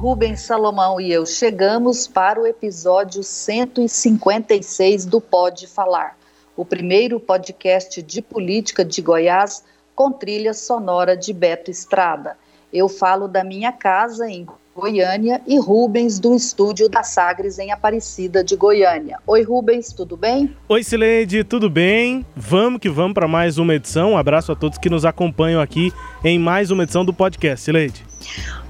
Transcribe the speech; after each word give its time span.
Rubens 0.00 0.40
Salomão 0.40 0.98
e 0.98 1.12
eu 1.12 1.26
chegamos 1.26 2.08
para 2.08 2.40
o 2.40 2.46
episódio 2.46 3.22
156 3.22 5.04
do 5.04 5.20
Pode 5.20 5.66
Falar, 5.66 6.16
o 6.56 6.64
primeiro 6.64 7.20
podcast 7.20 8.00
de 8.00 8.22
política 8.22 8.82
de 8.82 9.02
Goiás 9.02 9.62
com 9.94 10.10
trilha 10.10 10.54
sonora 10.54 11.14
de 11.14 11.34
Beto 11.34 11.70
Estrada. 11.70 12.38
Eu 12.72 12.88
falo 12.88 13.28
da 13.28 13.44
minha 13.44 13.72
casa 13.72 14.26
em 14.26 14.46
Goiânia 14.74 15.42
e 15.46 15.58
Rubens 15.58 16.20
do 16.20 16.34
estúdio 16.34 16.88
da 16.88 17.02
Sagres 17.02 17.58
em 17.58 17.72
Aparecida 17.72 18.44
de 18.44 18.54
Goiânia. 18.54 19.18
Oi 19.26 19.42
Rubens, 19.42 19.92
tudo 19.92 20.16
bem? 20.16 20.56
Oi 20.68 20.84
Sileide, 20.84 21.42
tudo 21.42 21.68
bem? 21.68 22.24
Vamos 22.36 22.80
que 22.80 22.88
vamos 22.88 23.14
para 23.14 23.26
mais 23.26 23.58
uma 23.58 23.74
edição. 23.74 24.12
Um 24.12 24.16
abraço 24.16 24.52
a 24.52 24.56
todos 24.56 24.78
que 24.78 24.88
nos 24.88 25.04
acompanham 25.04 25.60
aqui 25.60 25.92
em 26.24 26.38
mais 26.38 26.70
uma 26.70 26.84
edição 26.84 27.04
do 27.04 27.12
podcast. 27.12 27.64
Sileide. 27.64 28.06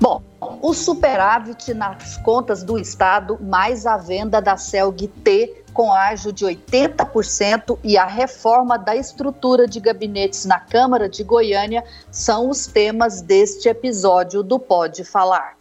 Bom, 0.00 0.22
o 0.62 0.72
superávit 0.72 1.74
nas 1.74 2.16
contas 2.18 2.62
do 2.62 2.78
Estado, 2.78 3.38
mais 3.40 3.84
a 3.84 3.98
venda 3.98 4.40
da 4.40 4.56
CELG 4.56 5.06
T 5.06 5.64
com 5.72 5.92
ágio 5.92 6.32
de 6.32 6.44
80% 6.44 7.78
e 7.84 7.96
a 7.96 8.06
reforma 8.06 8.76
da 8.76 8.96
estrutura 8.96 9.66
de 9.66 9.78
gabinetes 9.80 10.44
na 10.44 10.58
Câmara 10.58 11.08
de 11.08 11.22
Goiânia 11.22 11.84
são 12.10 12.50
os 12.50 12.66
temas 12.66 13.22
deste 13.22 13.68
episódio 13.68 14.42
do 14.42 14.58
Pode 14.58 15.04
Falar. 15.04 15.59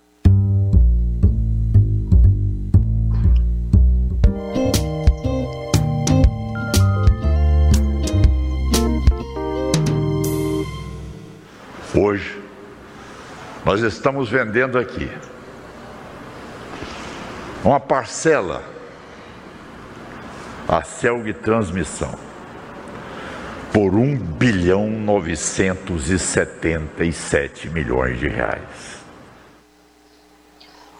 Hoje, 12.01 12.41
nós 13.65 13.81
estamos 13.81 14.29
vendendo 14.29 14.79
aqui 14.79 15.11
uma 17.61 17.77
parcela 17.77 18.63
a 20.65 20.81
Celg 20.81 21.33
Transmissão 21.33 22.17
por 23.73 23.95
1 23.95 24.15
bilhão 24.15 24.89
977 24.89 27.69
milhões 27.69 28.17
de 28.17 28.29
reais. 28.29 29.03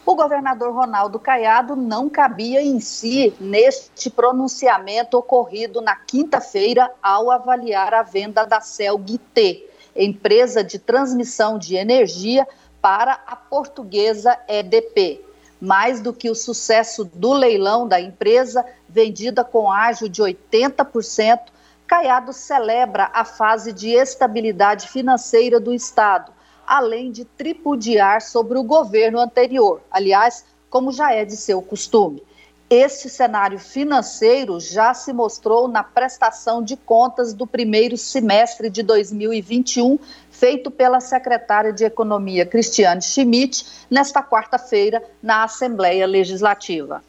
O 0.04 0.14
governador 0.14 0.74
Ronaldo 0.74 1.18
Caiado 1.18 1.74
não 1.74 2.10
cabia 2.10 2.60
em 2.60 2.78
si 2.78 3.32
neste 3.40 4.10
pronunciamento 4.10 5.16
ocorrido 5.16 5.80
na 5.80 5.96
quinta-feira 5.96 6.92
ao 7.02 7.30
avaliar 7.30 7.94
a 7.94 8.02
venda 8.02 8.44
da 8.44 8.60
Celg 8.60 9.16
T 9.32 9.69
empresa 9.94 10.62
de 10.62 10.78
transmissão 10.78 11.58
de 11.58 11.76
energia, 11.76 12.46
para 12.80 13.20
a 13.26 13.36
portuguesa 13.36 14.38
EDP. 14.48 15.24
Mais 15.60 16.00
do 16.00 16.12
que 16.12 16.30
o 16.30 16.34
sucesso 16.34 17.04
do 17.04 17.32
leilão 17.32 17.86
da 17.86 18.00
empresa, 18.00 18.64
vendida 18.88 19.44
com 19.44 19.70
ágio 19.70 20.08
de 20.08 20.22
80%, 20.22 21.40
Caiado 21.86 22.32
celebra 22.32 23.10
a 23.12 23.24
fase 23.24 23.72
de 23.72 23.90
estabilidade 23.90 24.88
financeira 24.88 25.58
do 25.58 25.74
Estado, 25.74 26.32
além 26.64 27.10
de 27.10 27.24
tripudiar 27.24 28.22
sobre 28.22 28.56
o 28.56 28.62
governo 28.62 29.18
anterior, 29.18 29.82
aliás, 29.90 30.44
como 30.70 30.92
já 30.92 31.12
é 31.12 31.24
de 31.24 31.36
seu 31.36 31.60
costume. 31.60 32.22
Este 32.70 33.08
cenário 33.08 33.58
financeiro 33.58 34.60
já 34.60 34.94
se 34.94 35.12
mostrou 35.12 35.66
na 35.66 35.82
prestação 35.82 36.62
de 36.62 36.76
contas 36.76 37.34
do 37.34 37.44
primeiro 37.44 37.96
semestre 37.96 38.70
de 38.70 38.84
2021, 38.84 39.98
feito 40.30 40.70
pela 40.70 41.00
secretária 41.00 41.72
de 41.72 41.84
Economia 41.84 42.46
Cristiane 42.46 43.02
Schmidt, 43.02 43.66
nesta 43.90 44.22
quarta-feira, 44.22 45.02
na 45.20 45.42
Assembleia 45.42 46.06
Legislativa. 46.06 47.02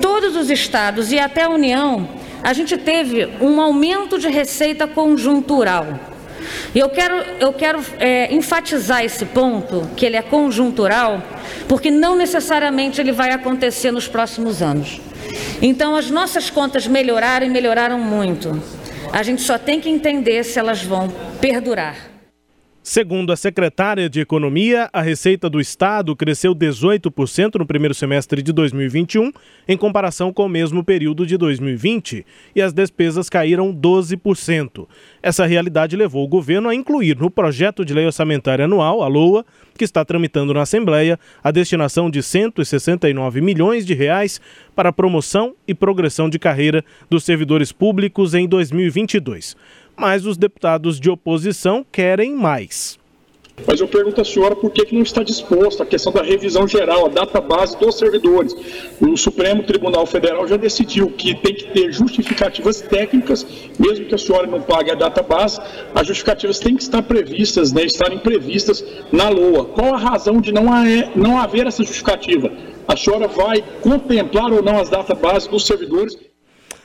Todos 0.00 0.34
os 0.34 0.50
estados 0.50 1.12
e 1.12 1.18
até 1.20 1.44
a 1.44 1.48
União, 1.48 2.08
a 2.42 2.52
gente 2.52 2.76
teve 2.76 3.24
um 3.40 3.60
aumento 3.60 4.18
de 4.18 4.28
receita 4.28 4.88
conjuntural. 4.88 5.86
E 6.74 6.78
eu 6.78 6.88
quero, 6.88 7.14
eu 7.40 7.52
quero 7.52 7.84
é, 7.98 8.32
enfatizar 8.34 9.04
esse 9.04 9.24
ponto, 9.26 9.88
que 9.96 10.04
ele 10.06 10.16
é 10.16 10.22
conjuntural, 10.22 11.22
porque 11.68 11.90
não 11.90 12.16
necessariamente 12.16 13.00
ele 13.00 13.12
vai 13.12 13.30
acontecer 13.30 13.90
nos 13.90 14.08
próximos 14.08 14.62
anos. 14.62 15.00
Então, 15.60 15.96
as 15.96 16.10
nossas 16.10 16.50
contas 16.50 16.86
melhoraram 16.86 17.46
e 17.46 17.50
melhoraram 17.50 17.98
muito. 17.98 18.62
A 19.12 19.22
gente 19.22 19.42
só 19.42 19.58
tem 19.58 19.80
que 19.80 19.88
entender 19.88 20.44
se 20.44 20.58
elas 20.58 20.82
vão 20.82 21.08
perdurar. 21.40 22.07
Segundo 22.88 23.30
a 23.34 23.36
secretária 23.36 24.08
de 24.08 24.18
Economia, 24.18 24.88
a 24.94 25.02
receita 25.02 25.50
do 25.50 25.60
Estado 25.60 26.16
cresceu 26.16 26.54
18% 26.54 27.56
no 27.56 27.66
primeiro 27.66 27.94
semestre 27.94 28.40
de 28.40 28.50
2021, 28.50 29.30
em 29.68 29.76
comparação 29.76 30.32
com 30.32 30.46
o 30.46 30.48
mesmo 30.48 30.82
período 30.82 31.26
de 31.26 31.36
2020, 31.36 32.24
e 32.56 32.62
as 32.62 32.72
despesas 32.72 33.28
caíram 33.28 33.74
12%. 33.74 34.88
Essa 35.22 35.44
realidade 35.44 35.98
levou 35.98 36.24
o 36.24 36.28
governo 36.28 36.70
a 36.70 36.74
incluir 36.74 37.18
no 37.18 37.30
projeto 37.30 37.84
de 37.84 37.92
lei 37.92 38.06
orçamentária 38.06 38.64
anual, 38.64 39.02
a 39.02 39.06
LOA, 39.06 39.44
que 39.76 39.84
está 39.84 40.02
tramitando 40.02 40.54
na 40.54 40.62
Assembleia, 40.62 41.20
a 41.44 41.50
destinação 41.50 42.08
de 42.08 42.22
169 42.22 43.42
milhões 43.42 43.84
de 43.84 43.92
reais 43.92 44.40
para 44.74 44.88
a 44.88 44.94
promoção 44.94 45.54
e 45.68 45.74
progressão 45.74 46.30
de 46.30 46.38
carreira 46.38 46.82
dos 47.10 47.22
servidores 47.22 47.70
públicos 47.70 48.32
em 48.32 48.48
2022 48.48 49.54
mas 49.98 50.24
os 50.24 50.36
deputados 50.36 51.00
de 51.00 51.10
oposição 51.10 51.84
querem 51.90 52.34
mais. 52.34 52.98
Mas 53.66 53.80
eu 53.80 53.88
pergunto 53.88 54.20
à 54.20 54.24
senhora 54.24 54.54
por 54.54 54.70
que, 54.70 54.84
que 54.84 54.94
não 54.94 55.02
está 55.02 55.22
disposta 55.22 55.82
a 55.82 55.86
questão 55.86 56.12
da 56.12 56.22
revisão 56.22 56.66
geral, 56.68 57.06
a 57.06 57.08
data 57.08 57.40
base 57.40 57.76
dos 57.78 57.98
servidores. 57.98 58.54
O 59.00 59.16
Supremo 59.16 59.64
Tribunal 59.64 60.06
Federal 60.06 60.46
já 60.46 60.56
decidiu 60.56 61.10
que 61.10 61.34
tem 61.34 61.54
que 61.54 61.72
ter 61.72 61.92
justificativas 61.92 62.80
técnicas, 62.80 63.44
mesmo 63.78 64.06
que 64.06 64.14
a 64.14 64.18
senhora 64.18 64.46
não 64.46 64.62
pague 64.62 64.90
a 64.90 64.94
data 64.94 65.22
base, 65.22 65.60
as 65.94 66.06
justificativas 66.06 66.58
têm 66.58 66.76
que 66.76 66.82
estar 66.82 67.02
previstas, 67.02 67.72
né, 67.72 67.84
estarem 67.84 68.18
previstas 68.18 68.84
na 69.10 69.28
LOA. 69.28 69.64
Qual 69.66 69.94
a 69.94 69.98
razão 69.98 70.40
de 70.40 70.52
não, 70.52 70.72
haver, 70.72 71.10
não 71.16 71.38
haver 71.38 71.66
essa 71.66 71.82
justificativa? 71.82 72.50
A 72.86 72.96
senhora 72.96 73.26
vai 73.26 73.62
contemplar 73.80 74.52
ou 74.52 74.62
não 74.62 74.78
as 74.78 74.88
datas 74.88 75.18
base 75.18 75.48
dos 75.48 75.66
servidores? 75.66 76.16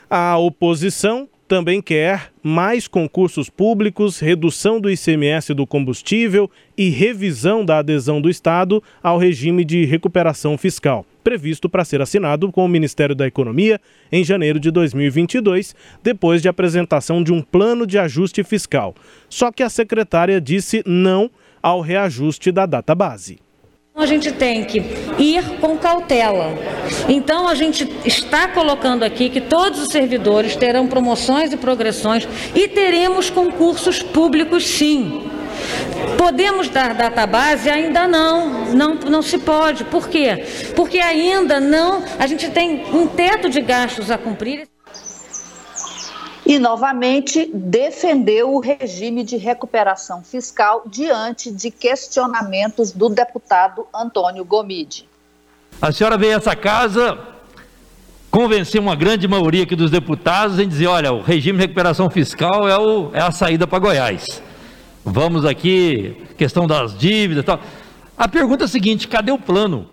A 0.09 0.38
oposição 0.38 1.30
também 1.53 1.84
quer 1.84 2.31
mais 2.41 2.88
concursos 2.88 3.47
públicos, 3.47 4.18
redução 4.18 4.81
do 4.81 4.90
ICMS 4.90 5.53
do 5.53 5.68
combustível 5.68 6.50
e 6.75 6.90
revisão 6.90 7.64
da 7.64 7.78
adesão 7.78 8.19
do 8.19 8.28
Estado 8.28 8.81
ao 9.03 9.19
regime 9.19 9.63
de 9.63 9.86
recuperação 9.86 10.58
fiscal, 10.58 11.06
previsto 11.24 11.69
para 11.69 11.86
ser 11.86 12.02
assinado 12.02 12.52
com 12.52 12.66
o 12.66 12.68
Ministério 12.68 13.13
da 13.13 13.28
Economia 13.28 13.80
em 14.12 14.24
janeiro 14.24 14.59
de 14.59 14.72
2022, 14.72 15.75
depois 16.02 16.42
de 16.42 16.50
apresentação 16.50 17.24
de 17.24 17.31
um 17.31 17.40
plano 17.40 17.86
de 17.86 18.00
ajuste 18.00 18.44
fiscal. 18.44 18.96
Só 19.30 19.52
que 19.52 19.62
a 19.62 19.69
secretária 19.69 20.42
disse 20.42 20.81
não 20.88 21.30
ao 21.62 21.81
reajuste 21.81 22.52
da 22.52 22.66
data 22.66 22.96
base. 22.96 23.43
A 23.96 24.08
gente 24.08 24.31
tem 24.31 24.66
que 24.66 24.80
ir 25.20 25.59
com 25.62 25.78
cautela. 25.78 26.50
Então, 27.07 27.48
a 27.48 27.54
gente 27.54 27.88
está 28.04 28.48
colocando 28.48 29.04
aqui 29.04 29.30
que 29.30 29.40
todos 29.40 29.80
os 29.80 29.90
servidores 29.90 30.56
terão 30.56 30.88
promoções 30.88 31.54
e 31.54 31.57
progressões 31.57 32.28
e 32.56 32.68
teremos 32.68 33.30
concursos 33.30 34.01
públicos, 34.01 34.66
sim. 34.66 35.30
Podemos 36.18 36.69
dar 36.69 36.95
database? 36.95 37.69
Ainda 37.69 38.07
não, 38.07 38.74
não, 38.74 38.95
não 38.95 39.22
se 39.22 39.38
pode. 39.38 39.84
Por 39.84 40.10
quê? 40.10 40.44
Porque 40.75 40.98
ainda 40.98 41.60
não, 41.60 42.04
a 42.18 42.25
gente 42.25 42.50
tem 42.50 42.84
um 42.94 43.06
teto 43.06 43.48
de 43.48 43.62
gastos 43.62 44.10
a 44.10 44.18
cumprir 44.18 44.73
e, 46.45 46.60
novamente, 46.60 47.50
defendeu 47.54 48.54
o 48.54 48.60
regime 48.60 49.24
de 49.24 49.38
recuperação 49.38 50.24
fiscal 50.24 50.84
diante 50.86 51.51
de 51.51 51.72
questionamentos 51.72 52.92
do 52.92 53.10
deputado 53.10 53.88
Antônio 53.94 54.44
Gomide. 54.44 55.07
A 55.81 55.92
senhora 55.92 56.18
veio 56.18 56.34
a 56.34 56.38
essa 56.38 56.56
casa 56.56 57.18
convencer 58.30 58.81
uma 58.81 58.95
grande 58.95 59.28
maioria 59.28 59.63
aqui 59.63 59.75
dos 59.75 59.92
deputados 59.92 60.60
em 60.60 60.68
dizer: 60.68 60.88
olha, 60.88 61.13
o 61.13 61.22
regime 61.22 61.57
de 61.60 61.66
recuperação 61.66 62.10
fiscal 62.10 62.68
é, 62.68 62.78
o, 62.78 63.12
é 63.13 63.22
a 63.22 63.31
saída 63.31 63.66
para 63.66 63.80
Goiás. 63.80 64.42
Vamos 65.06 65.46
aqui, 65.46 66.25
questão 66.38 66.66
das 66.66 66.98
dívidas 66.98 67.44
e 67.44 67.46
tal. 67.46 67.60
A 68.18 68.28
pergunta 68.28 68.63
é 68.63 68.66
a 68.66 68.69
seguinte: 68.69 69.07
cadê 69.07 69.31
o 69.31 69.38
plano? 69.38 69.89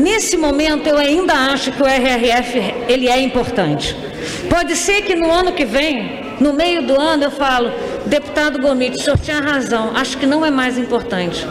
Nesse 0.00 0.36
momento, 0.36 0.86
eu 0.86 0.98
ainda 0.98 1.32
acho 1.32 1.72
que 1.72 1.82
o 1.82 1.86
RRF 1.86 2.58
ele 2.88 3.08
é 3.08 3.20
importante. 3.20 3.96
Pode 4.50 4.74
ser 4.74 5.02
que 5.02 5.14
no 5.14 5.30
ano 5.30 5.52
que 5.52 5.64
vem, 5.64 6.36
no 6.40 6.52
meio 6.52 6.84
do 6.84 7.00
ano, 7.00 7.22
eu 7.22 7.30
falo, 7.30 7.70
deputado 8.04 8.60
Gomit, 8.60 8.96
o 8.96 9.00
senhor 9.00 9.18
tinha 9.18 9.40
razão, 9.40 9.96
acho 9.96 10.18
que 10.18 10.26
não 10.26 10.44
é 10.44 10.50
mais 10.50 10.76
importante. 10.76 11.46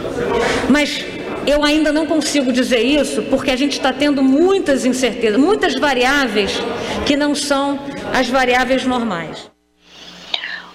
Mas 0.68 1.02
eu 1.46 1.64
ainda 1.64 1.90
não 1.92 2.06
consigo 2.06 2.52
dizer 2.52 2.82
isso 2.82 3.22
porque 3.22 3.50
a 3.50 3.56
gente 3.56 3.72
está 3.72 3.90
tendo 3.90 4.22
muitas 4.22 4.84
incertezas, 4.84 5.40
muitas 5.40 5.74
variáveis 5.74 6.52
que 7.06 7.16
não 7.16 7.34
são 7.34 7.78
as 8.12 8.28
variáveis 8.28 8.84
normais. 8.84 9.50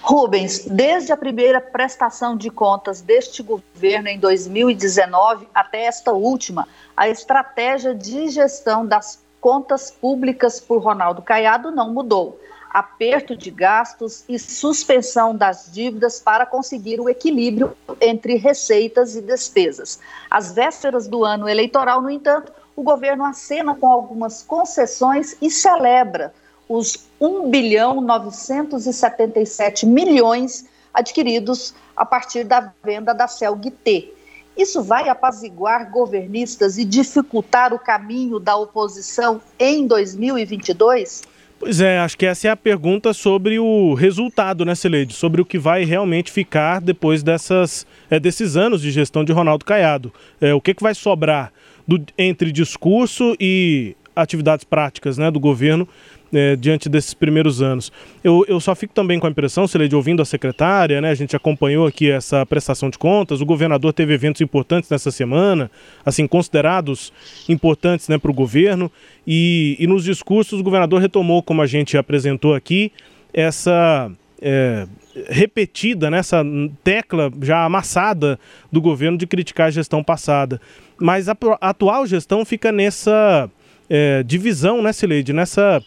Rubens, 0.02 0.66
desde 0.66 1.12
a 1.12 1.16
primeira 1.16 1.60
prestação 1.60 2.36
de 2.36 2.50
contas 2.50 3.00
deste 3.00 3.42
governo 3.42 4.08
em 4.08 4.18
2019 4.18 5.48
até 5.54 5.84
esta 5.84 6.12
última, 6.12 6.68
a 6.96 7.08
estratégia 7.08 7.94
de 7.94 8.28
gestão 8.28 8.86
das 8.86 9.24
contas 9.40 9.90
públicas 9.90 10.60
por 10.60 10.78
Ronaldo 10.78 11.22
Caiado 11.22 11.70
não 11.70 11.92
mudou. 11.92 12.40
Aperto 12.70 13.34
de 13.36 13.50
gastos 13.50 14.24
e 14.28 14.38
suspensão 14.38 15.34
das 15.34 15.70
dívidas 15.72 16.20
para 16.20 16.44
conseguir 16.44 17.00
o 17.00 17.08
equilíbrio 17.08 17.74
entre 18.00 18.36
receitas 18.36 19.16
e 19.16 19.22
despesas. 19.22 19.98
Às 20.30 20.52
vésperas 20.52 21.06
do 21.06 21.24
ano 21.24 21.48
eleitoral, 21.48 22.02
no 22.02 22.10
entanto, 22.10 22.52
o 22.74 22.82
governo 22.82 23.24
acena 23.24 23.74
com 23.74 23.86
algumas 23.86 24.42
concessões 24.42 25.36
e 25.40 25.50
celebra 25.50 26.34
os 26.68 27.08
1 27.20 27.48
bilhão 27.48 28.00
977 28.00 29.86
milhões 29.86 30.66
adquiridos 30.92 31.74
a 31.96 32.04
partir 32.04 32.44
da 32.44 32.72
venda 32.82 33.14
da 33.14 33.28
Celg-T. 33.28 34.15
Isso 34.56 34.82
vai 34.82 35.08
apaziguar 35.08 35.90
governistas 35.90 36.78
e 36.78 36.84
dificultar 36.84 37.74
o 37.74 37.78
caminho 37.78 38.38
da 38.40 38.56
oposição 38.56 39.40
em 39.58 39.86
2022? 39.86 41.22
Pois 41.58 41.80
é, 41.80 41.98
acho 41.98 42.18
que 42.18 42.26
essa 42.26 42.48
é 42.48 42.50
a 42.50 42.56
pergunta 42.56 43.14
sobre 43.14 43.58
o 43.58 43.94
resultado, 43.94 44.64
né, 44.64 44.74
Celede? 44.74 45.14
Sobre 45.14 45.40
o 45.40 45.44
que 45.44 45.58
vai 45.58 45.84
realmente 45.84 46.30
ficar 46.30 46.80
depois 46.80 47.22
dessas, 47.22 47.86
é, 48.10 48.20
desses 48.20 48.56
anos 48.56 48.82
de 48.82 48.90
gestão 48.90 49.24
de 49.24 49.32
Ronaldo 49.32 49.64
Caiado. 49.64 50.12
É, 50.38 50.52
o 50.52 50.60
que, 50.60 50.74
que 50.74 50.82
vai 50.82 50.94
sobrar 50.94 51.52
do, 51.88 52.04
entre 52.18 52.52
discurso 52.52 53.34
e 53.40 53.96
atividades 54.14 54.64
práticas 54.64 55.16
né, 55.16 55.30
do 55.30 55.40
governo 55.40 55.88
é, 56.32 56.56
diante 56.56 56.88
desses 56.88 57.14
primeiros 57.14 57.62
anos. 57.62 57.92
Eu, 58.22 58.44
eu 58.48 58.60
só 58.60 58.74
fico 58.74 58.94
também 58.94 59.18
com 59.18 59.26
a 59.26 59.30
impressão, 59.30 59.66
Celede, 59.66 59.94
ouvindo 59.94 60.22
a 60.22 60.24
secretária, 60.24 61.00
né, 61.00 61.10
a 61.10 61.14
gente 61.14 61.36
acompanhou 61.36 61.86
aqui 61.86 62.10
essa 62.10 62.44
prestação 62.44 62.90
de 62.90 62.98
contas, 62.98 63.40
o 63.40 63.46
governador 63.46 63.92
teve 63.92 64.14
eventos 64.14 64.40
importantes 64.40 64.90
nessa 64.90 65.10
semana, 65.10 65.70
assim, 66.04 66.26
considerados 66.26 67.12
importantes 67.48 68.08
né, 68.08 68.18
para 68.18 68.30
o 68.30 68.34
governo, 68.34 68.90
e, 69.26 69.76
e 69.78 69.86
nos 69.86 70.04
discursos 70.04 70.60
o 70.60 70.62
governador 70.62 71.00
retomou, 71.00 71.42
como 71.42 71.62
a 71.62 71.66
gente 71.66 71.96
apresentou 71.96 72.54
aqui, 72.54 72.92
essa 73.32 74.10
é, 74.40 74.86
repetida, 75.28 76.10
nessa 76.10 76.42
né, 76.44 76.70
tecla 76.84 77.32
já 77.42 77.64
amassada 77.64 78.38
do 78.70 78.80
governo 78.80 79.16
de 79.16 79.26
criticar 79.26 79.68
a 79.68 79.70
gestão 79.70 80.02
passada. 80.02 80.60
Mas 80.98 81.28
a, 81.28 81.36
atual 81.60 82.06
gestão 82.06 82.44
fica 82.44 82.70
nessa 82.70 83.50
é, 83.88 84.22
divisão, 84.22 84.82
né, 84.82 84.92
Sileide, 84.92 85.32
nessa 85.32 85.82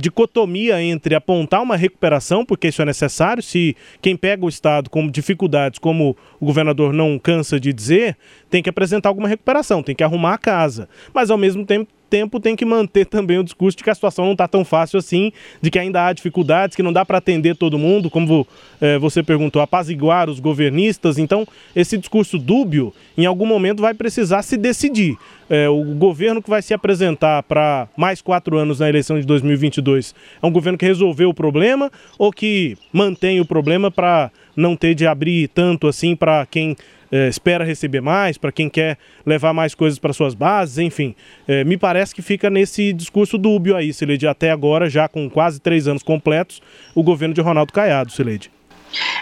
dicotomia 0.00 0.82
entre 0.82 1.14
apontar 1.14 1.62
uma 1.62 1.76
recuperação, 1.76 2.44
porque 2.44 2.68
isso 2.68 2.82
é 2.82 2.84
necessário, 2.84 3.42
se 3.42 3.76
quem 4.02 4.16
pega 4.16 4.44
o 4.44 4.48
Estado 4.48 4.90
com 4.90 5.08
dificuldades, 5.08 5.78
como 5.78 6.16
o 6.40 6.46
governador 6.46 6.92
não 6.92 7.18
cansa 7.18 7.60
de 7.60 7.72
dizer, 7.72 8.16
tem 8.50 8.62
que 8.62 8.70
apresentar 8.70 9.08
alguma 9.08 9.28
recuperação, 9.28 9.82
tem 9.82 9.94
que 9.94 10.04
arrumar 10.04 10.34
a 10.34 10.38
casa. 10.38 10.88
Mas, 11.14 11.30
ao 11.30 11.38
mesmo 11.38 11.64
tempo, 11.64 11.92
tempo 12.08 12.40
tem 12.40 12.56
que 12.56 12.64
manter 12.64 13.04
também 13.06 13.38
o 13.38 13.44
discurso 13.44 13.76
de 13.76 13.84
que 13.84 13.90
a 13.90 13.94
situação 13.94 14.24
não 14.24 14.32
está 14.32 14.48
tão 14.48 14.64
fácil 14.64 14.98
assim, 14.98 15.32
de 15.60 15.70
que 15.70 15.78
ainda 15.78 16.06
há 16.06 16.12
dificuldades, 16.12 16.76
que 16.76 16.82
não 16.82 16.92
dá 16.92 17.04
para 17.04 17.18
atender 17.18 17.56
todo 17.56 17.78
mundo, 17.78 18.10
como 18.10 18.46
é, 18.80 18.98
você 18.98 19.22
perguntou, 19.22 19.60
apaziguar 19.62 20.28
os 20.28 20.40
governistas. 20.40 21.18
Então, 21.18 21.46
esse 21.74 21.96
discurso 21.98 22.38
dúbio, 22.38 22.92
em 23.16 23.26
algum 23.26 23.46
momento, 23.46 23.82
vai 23.82 23.94
precisar 23.94 24.42
se 24.42 24.56
decidir. 24.56 25.16
É, 25.48 25.68
o 25.68 25.94
governo 25.94 26.42
que 26.42 26.50
vai 26.50 26.60
se 26.60 26.74
apresentar 26.74 27.42
para 27.44 27.88
mais 27.96 28.20
quatro 28.20 28.58
anos 28.58 28.80
na 28.80 28.88
eleição 28.88 29.18
de 29.18 29.24
2022 29.24 30.12
é 30.42 30.46
um 30.46 30.50
governo 30.50 30.76
que 30.76 30.84
resolveu 30.84 31.28
o 31.28 31.34
problema 31.34 31.90
ou 32.18 32.32
que 32.32 32.76
mantém 32.92 33.40
o 33.40 33.46
problema 33.46 33.88
para 33.88 34.30
não 34.56 34.74
ter 34.74 34.94
de 34.94 35.06
abrir 35.06 35.48
tanto 35.48 35.86
assim 35.86 36.16
para 36.16 36.44
quem 36.46 36.76
é, 37.10 37.28
espera 37.28 37.64
receber 37.64 38.00
mais, 38.00 38.38
para 38.38 38.52
quem 38.52 38.68
quer 38.68 38.98
levar 39.24 39.52
mais 39.52 39.74
coisas 39.74 39.98
para 39.98 40.12
suas 40.12 40.34
bases, 40.34 40.78
enfim. 40.78 41.14
É, 41.46 41.64
me 41.64 41.76
parece 41.76 42.14
que 42.14 42.22
fica 42.22 42.50
nesse 42.50 42.92
discurso 42.92 43.38
dúbio 43.38 43.76
aí, 43.76 43.92
Sileide, 43.92 44.26
até 44.26 44.50
agora, 44.50 44.88
já 44.88 45.08
com 45.08 45.28
quase 45.28 45.60
três 45.60 45.86
anos 45.88 46.02
completos, 46.02 46.60
o 46.94 47.02
governo 47.02 47.34
de 47.34 47.40
Ronaldo 47.40 47.72
Caiado, 47.72 48.10
Sileide. 48.12 48.50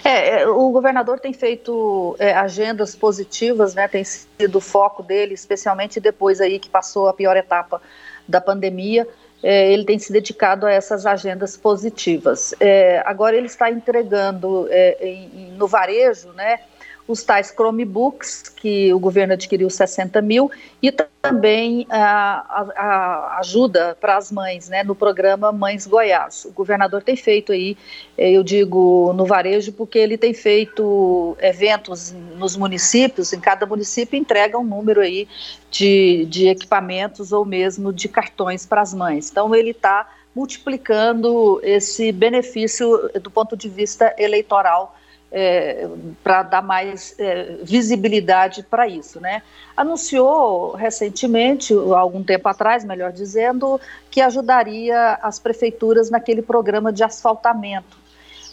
É, 0.04 0.42
é, 0.42 0.46
o 0.46 0.70
governador 0.70 1.18
tem 1.18 1.32
feito 1.32 2.14
é, 2.18 2.32
agendas 2.32 2.94
positivas, 2.94 3.74
né, 3.74 3.88
tem 3.88 4.04
sido 4.04 4.58
o 4.58 4.60
foco 4.60 5.02
dele, 5.02 5.34
especialmente 5.34 5.98
depois 5.98 6.40
aí 6.40 6.58
que 6.58 6.68
passou 6.68 7.08
a 7.08 7.14
pior 7.14 7.36
etapa 7.36 7.80
da 8.28 8.40
pandemia, 8.40 9.06
é, 9.42 9.72
ele 9.72 9.84
tem 9.84 9.98
se 9.98 10.12
dedicado 10.12 10.66
a 10.66 10.72
essas 10.72 11.04
agendas 11.04 11.56
positivas. 11.56 12.54
É, 12.58 13.02
agora 13.04 13.36
ele 13.36 13.46
está 13.46 13.70
entregando 13.70 14.66
é, 14.70 14.96
em, 15.06 15.52
no 15.52 15.66
varejo, 15.66 16.28
né, 16.32 16.60
os 17.06 17.22
tais 17.22 17.50
Chromebooks, 17.50 18.48
que 18.48 18.92
o 18.92 18.98
governo 18.98 19.34
adquiriu 19.34 19.68
60 19.68 20.22
mil, 20.22 20.50
e 20.82 20.90
também 20.90 21.86
a, 21.90 22.64
a, 22.76 23.38
ajuda 23.40 23.96
para 24.00 24.16
as 24.16 24.32
mães, 24.32 24.68
né, 24.68 24.82
no 24.82 24.94
programa 24.94 25.52
Mães 25.52 25.86
Goiás. 25.86 26.46
O 26.46 26.52
governador 26.52 27.02
tem 27.02 27.14
feito 27.14 27.52
aí, 27.52 27.76
eh, 28.16 28.32
eu 28.32 28.42
digo 28.42 29.12
no 29.14 29.26
varejo, 29.26 29.72
porque 29.72 29.98
ele 29.98 30.16
tem 30.16 30.32
feito 30.32 31.36
eventos 31.40 32.14
nos 32.36 32.56
municípios, 32.56 33.32
em 33.32 33.40
cada 33.40 33.66
município 33.66 34.18
entrega 34.18 34.58
um 34.58 34.64
número 34.64 35.00
aí 35.00 35.28
de, 35.70 36.24
de 36.26 36.48
equipamentos 36.48 37.32
ou 37.32 37.44
mesmo 37.44 37.92
de 37.92 38.08
cartões 38.08 38.64
para 38.64 38.80
as 38.80 38.94
mães. 38.94 39.30
Então 39.30 39.54
ele 39.54 39.70
está 39.70 40.08
multiplicando 40.34 41.60
esse 41.62 42.10
benefício 42.10 43.10
do 43.20 43.30
ponto 43.30 43.56
de 43.56 43.68
vista 43.68 44.14
eleitoral 44.18 44.96
é, 45.36 45.88
para 46.22 46.44
dar 46.44 46.62
mais 46.62 47.12
é, 47.18 47.56
visibilidade 47.64 48.62
para 48.62 48.86
isso, 48.86 49.20
né? 49.20 49.42
Anunciou 49.76 50.76
recentemente, 50.76 51.74
algum 51.74 52.22
tempo 52.22 52.48
atrás, 52.48 52.84
melhor 52.84 53.10
dizendo, 53.10 53.80
que 54.12 54.20
ajudaria 54.20 55.18
as 55.20 55.40
prefeituras 55.40 56.08
naquele 56.08 56.40
programa 56.40 56.92
de 56.92 57.02
asfaltamento. 57.02 57.98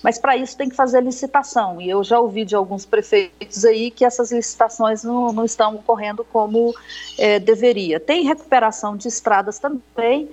Mas 0.02 0.18
para 0.18 0.36
isso 0.36 0.58
tem 0.58 0.68
que 0.68 0.76
fazer 0.76 1.04
licitação, 1.04 1.80
e 1.80 1.88
eu 1.88 2.04
já 2.04 2.20
ouvi 2.20 2.44
de 2.44 2.56
alguns 2.56 2.84
prefeitos 2.84 3.64
aí 3.64 3.92
que 3.92 4.04
essas 4.04 4.32
licitações 4.32 5.04
não, 5.04 5.32
não 5.32 5.46
estão 5.46 5.76
ocorrendo 5.76 6.26
como 6.34 6.74
é, 7.20 7.38
deveria. 7.38 8.00
Tem 8.00 8.24
recuperação 8.24 8.98
de 8.98 9.08
estradas 9.08 9.60
também, 9.60 10.28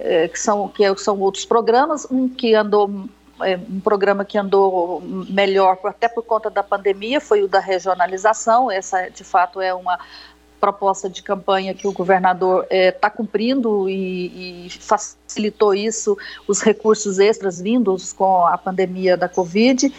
é, 0.00 0.26
que, 0.26 0.40
são, 0.40 0.66
que 0.66 0.82
são 0.96 1.20
outros 1.20 1.44
programas, 1.44 2.04
um 2.10 2.28
que 2.28 2.56
andou 2.56 3.08
um 3.70 3.80
programa 3.80 4.24
que 4.24 4.38
andou 4.38 5.00
melhor, 5.28 5.78
até 5.84 6.08
por 6.08 6.22
conta 6.24 6.48
da 6.48 6.62
pandemia, 6.62 7.20
foi 7.20 7.42
o 7.42 7.48
da 7.48 7.60
regionalização. 7.60 8.70
Essa, 8.70 9.08
de 9.08 9.24
fato, 9.24 9.60
é 9.60 9.74
uma 9.74 9.98
proposta 10.62 11.10
de 11.10 11.24
campanha 11.24 11.74
que 11.74 11.88
o 11.88 11.92
governador 11.92 12.62
está 12.62 12.76
é, 12.76 12.92
tá 12.92 13.10
cumprindo 13.10 13.88
e, 13.88 14.66
e, 14.66 14.70
facilitou 14.70 15.74
isso, 15.74 16.16
os 16.46 16.60
recursos 16.60 17.18
extras 17.18 17.60
vindos 17.60 18.12
com 18.12 18.46
a 18.46 18.56
pandemia 18.56 19.16
da 19.16 19.28
Covid. 19.28 19.92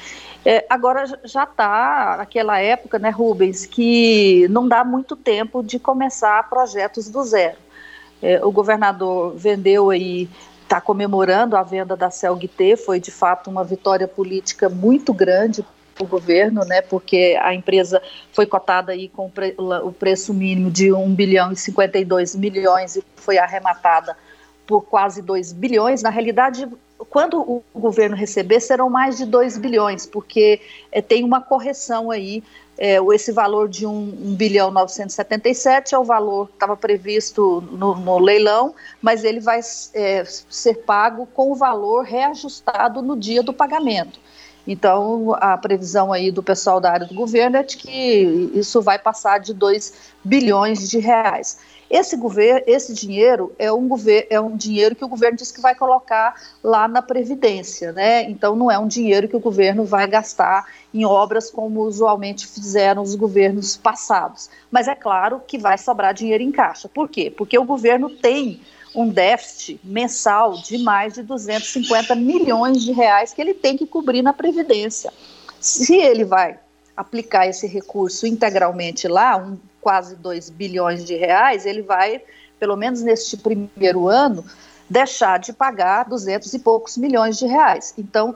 É, 0.45 0.65
agora 0.69 1.05
já 1.25 1.43
está 1.43 2.15
aquela 2.15 2.59
época, 2.59 2.97
né, 2.97 3.09
Rubens, 3.09 3.65
que 3.65 4.47
não 4.49 4.65
dá 4.65 4.85
muito 4.85 5.17
tempo 5.17 5.61
de 5.61 5.77
começar 5.79 6.49
projetos 6.49 7.09
do 7.09 7.23
zero. 7.23 7.57
É, 8.21 8.43
o 8.45 8.49
governador 8.49 9.35
vendeu 9.35 9.89
aí 9.89 10.29
está 10.73 10.81
comemorando 10.81 11.55
a 11.55 11.61
venda 11.61 11.95
da 11.95 12.09
Celgt, 12.09 12.77
foi 12.77 12.99
de 12.99 13.11
fato 13.11 13.47
uma 13.47 13.63
vitória 13.63 14.07
política 14.07 14.67
muito 14.67 15.13
grande 15.13 15.63
para 15.93 16.03
o 16.03 16.07
governo, 16.07 16.65
né, 16.65 16.81
porque 16.81 17.37
a 17.39 17.53
empresa 17.53 18.01
foi 18.31 18.47
cotada 18.47 18.91
aí 18.91 19.07
com 19.07 19.31
o 19.83 19.91
preço 19.91 20.33
mínimo 20.33 20.71
de 20.71 20.91
1 20.91 21.13
bilhão 21.13 21.51
e 21.51 21.55
52 21.55 22.35
milhões 22.35 22.95
e 22.95 23.03
foi 23.15 23.37
arrematada 23.37 24.17
por 24.65 24.81
quase 24.81 25.21
2 25.21 25.53
bilhões. 25.53 26.01
Na 26.01 26.09
realidade, 26.09 26.67
quando 27.07 27.39
o 27.39 27.63
governo 27.75 28.15
receber, 28.15 28.59
serão 28.59 28.89
mais 28.89 29.15
de 29.17 29.25
2 29.25 29.59
bilhões, 29.59 30.07
porque 30.07 30.59
é, 30.91 31.03
tem 31.03 31.23
uma 31.23 31.39
correção 31.39 32.09
aí 32.09 32.43
é, 32.77 32.97
esse 33.13 33.31
valor 33.31 33.69
de 33.69 33.85
1, 33.85 33.89
1 33.89 34.35
bilhão 34.35 34.71
977 34.71 35.93
é 35.93 35.99
o 35.99 36.03
valor 36.03 36.47
que 36.47 36.53
estava 36.53 36.75
previsto 36.75 37.61
no, 37.71 37.95
no, 37.95 38.19
leilão, 38.19 38.73
mas 39.01 39.23
ele 39.23 39.39
vai 39.39 39.59
é, 39.93 40.23
ser 40.25 40.75
pago 40.85 41.27
com 41.27 41.51
o 41.51 41.55
valor 41.55 42.03
reajustado 42.03 43.01
no 43.01 43.15
dia 43.15 43.43
do 43.43 43.53
pagamento. 43.53 44.19
Então, 44.65 45.35
a 45.39 45.57
previsão 45.57 46.13
aí 46.13 46.31
do 46.31 46.41
pessoal 46.41 46.79
da 46.79 46.91
área 46.91 47.05
do 47.05 47.13
governo 47.13 47.57
é 47.57 47.63
de 47.63 47.75
que 47.75 48.51
isso 48.53 48.81
vai 48.81 48.97
passar 48.97 49.39
de 49.39 49.53
2 49.53 49.93
bilhões 50.23 50.89
de 50.89 50.99
reais. 50.99 51.59
Esse, 51.93 52.17
governo, 52.17 52.63
esse 52.65 52.91
dinheiro 52.91 53.53
é 53.59 53.71
um, 53.71 53.87
governo, 53.87 54.25
é 54.31 54.41
um 54.41 54.57
dinheiro 54.57 54.95
que 54.95 55.05
o 55.05 55.07
governo 55.07 55.37
diz 55.37 55.51
que 55.51 55.61
vai 55.61 55.75
colocar 55.75 56.33
lá 56.63 56.87
na 56.87 57.03
Previdência, 57.03 57.91
né? 57.91 58.23
Então 58.23 58.55
não 58.55 58.71
é 58.71 58.79
um 58.79 58.87
dinheiro 58.87 59.27
que 59.27 59.35
o 59.35 59.39
governo 59.39 59.85
vai 59.85 60.07
gastar 60.07 60.65
em 60.91 61.05
obras 61.05 61.51
como 61.51 61.81
usualmente 61.81 62.47
fizeram 62.47 63.03
os 63.03 63.13
governos 63.13 63.77
passados. 63.77 64.49
Mas 64.71 64.87
é 64.87 64.95
claro 64.95 65.39
que 65.45 65.59
vai 65.59 65.77
sobrar 65.77 66.15
dinheiro 66.15 66.41
em 66.41 66.51
caixa. 66.51 66.89
Por 66.89 67.07
quê? 67.07 67.29
Porque 67.29 67.59
o 67.59 67.63
governo 67.63 68.09
tem 68.09 68.59
um 68.95 69.07
déficit 69.07 69.79
mensal 69.83 70.53
de 70.53 70.79
mais 70.79 71.13
de 71.13 71.21
250 71.21 72.15
milhões 72.15 72.83
de 72.83 72.91
reais 72.91 73.33
que 73.33 73.39
ele 73.41 73.53
tem 73.53 73.77
que 73.77 73.85
cobrir 73.85 74.23
na 74.23 74.33
Previdência. 74.33 75.13
Se 75.59 75.95
ele 75.95 76.25
vai 76.25 76.57
aplicar 76.95 77.47
esse 77.47 77.67
recurso 77.67 78.27
integralmente 78.27 79.07
lá, 79.07 79.37
um, 79.37 79.57
quase 79.81 80.15
2 80.15 80.49
bilhões 80.49 81.03
de 81.03 81.15
reais, 81.15 81.65
ele 81.65 81.81
vai, 81.81 82.21
pelo 82.59 82.75
menos 82.75 83.01
neste 83.01 83.35
primeiro 83.37 84.07
ano, 84.07 84.45
deixar 84.89 85.39
de 85.39 85.51
pagar 85.51 86.07
200 86.07 86.53
e 86.53 86.59
poucos 86.59 86.97
milhões 86.97 87.37
de 87.37 87.45
reais. 87.45 87.93
Então, 87.97 88.35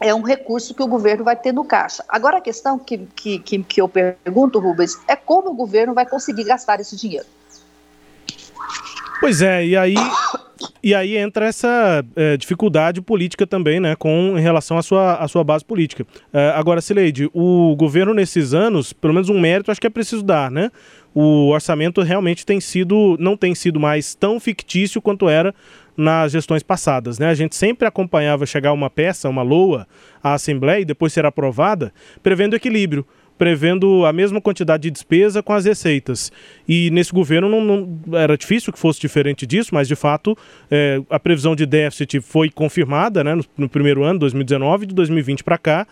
é 0.00 0.14
um 0.14 0.22
recurso 0.22 0.74
que 0.74 0.82
o 0.82 0.86
governo 0.86 1.24
vai 1.24 1.36
ter 1.36 1.52
no 1.52 1.64
caixa. 1.64 2.04
Agora, 2.08 2.38
a 2.38 2.40
questão 2.40 2.78
que, 2.78 2.98
que, 3.14 3.38
que, 3.38 3.62
que 3.62 3.80
eu 3.80 3.88
pergunto, 3.88 4.58
Rubens, 4.58 4.98
é 5.06 5.14
como 5.14 5.50
o 5.50 5.54
governo 5.54 5.94
vai 5.94 6.06
conseguir 6.06 6.44
gastar 6.44 6.80
esse 6.80 6.96
dinheiro. 6.96 7.26
Pois 9.20 9.40
é, 9.40 9.64
e 9.64 9.76
aí, 9.76 9.94
e 10.82 10.94
aí 10.94 11.16
entra 11.16 11.46
essa 11.46 12.04
é, 12.14 12.36
dificuldade 12.36 13.00
política 13.00 13.46
também, 13.46 13.80
né, 13.80 13.96
com 13.96 14.34
em 14.36 14.40
relação 14.40 14.78
à 14.78 14.82
sua, 14.82 15.14
à 15.14 15.26
sua 15.28 15.42
base 15.42 15.64
política. 15.64 16.06
É, 16.32 16.52
agora, 16.54 16.80
Sileide, 16.80 17.28
o 17.32 17.74
governo 17.76 18.14
nesses 18.14 18.54
anos, 18.54 18.92
pelo 18.92 19.14
menos 19.14 19.28
um 19.28 19.38
mérito, 19.40 19.70
acho 19.70 19.80
que 19.80 19.86
é 19.86 19.90
preciso 19.90 20.22
dar, 20.22 20.50
né? 20.50 20.70
O 21.14 21.50
orçamento 21.50 22.02
realmente 22.02 22.44
tem 22.44 22.60
sido, 22.60 23.16
não 23.20 23.36
tem 23.36 23.54
sido 23.54 23.78
mais 23.78 24.14
tão 24.14 24.40
fictício 24.40 25.00
quanto 25.00 25.28
era 25.28 25.54
nas 25.96 26.32
gestões 26.32 26.62
passadas, 26.62 27.18
né? 27.18 27.28
A 27.28 27.34
gente 27.34 27.54
sempre 27.54 27.86
acompanhava 27.86 28.44
chegar 28.46 28.72
uma 28.72 28.90
peça, 28.90 29.28
uma 29.28 29.42
LOA, 29.42 29.86
à 30.22 30.34
Assembleia 30.34 30.80
e 30.80 30.84
depois 30.84 31.12
ser 31.12 31.24
aprovada, 31.24 31.92
prevendo 32.22 32.56
equilíbrio 32.56 33.06
prevendo 33.36 34.04
a 34.04 34.12
mesma 34.12 34.40
quantidade 34.40 34.84
de 34.84 34.90
despesa 34.90 35.42
com 35.42 35.52
as 35.52 35.64
receitas. 35.64 36.30
E 36.68 36.90
nesse 36.90 37.12
governo 37.12 37.48
não, 37.48 37.60
não 37.60 38.18
era 38.18 38.36
difícil 38.36 38.72
que 38.72 38.78
fosse 38.78 39.00
diferente 39.00 39.46
disso, 39.46 39.70
mas 39.72 39.88
de 39.88 39.96
fato 39.96 40.36
é, 40.70 41.00
a 41.10 41.18
previsão 41.18 41.56
de 41.56 41.66
déficit 41.66 42.20
foi 42.20 42.50
confirmada 42.50 43.24
né, 43.24 43.34
no, 43.34 43.44
no 43.56 43.68
primeiro 43.68 44.04
ano, 44.04 44.18
2019, 44.20 44.86
de 44.86 44.94
2020 44.94 45.42
para 45.42 45.58
cá. 45.58 45.86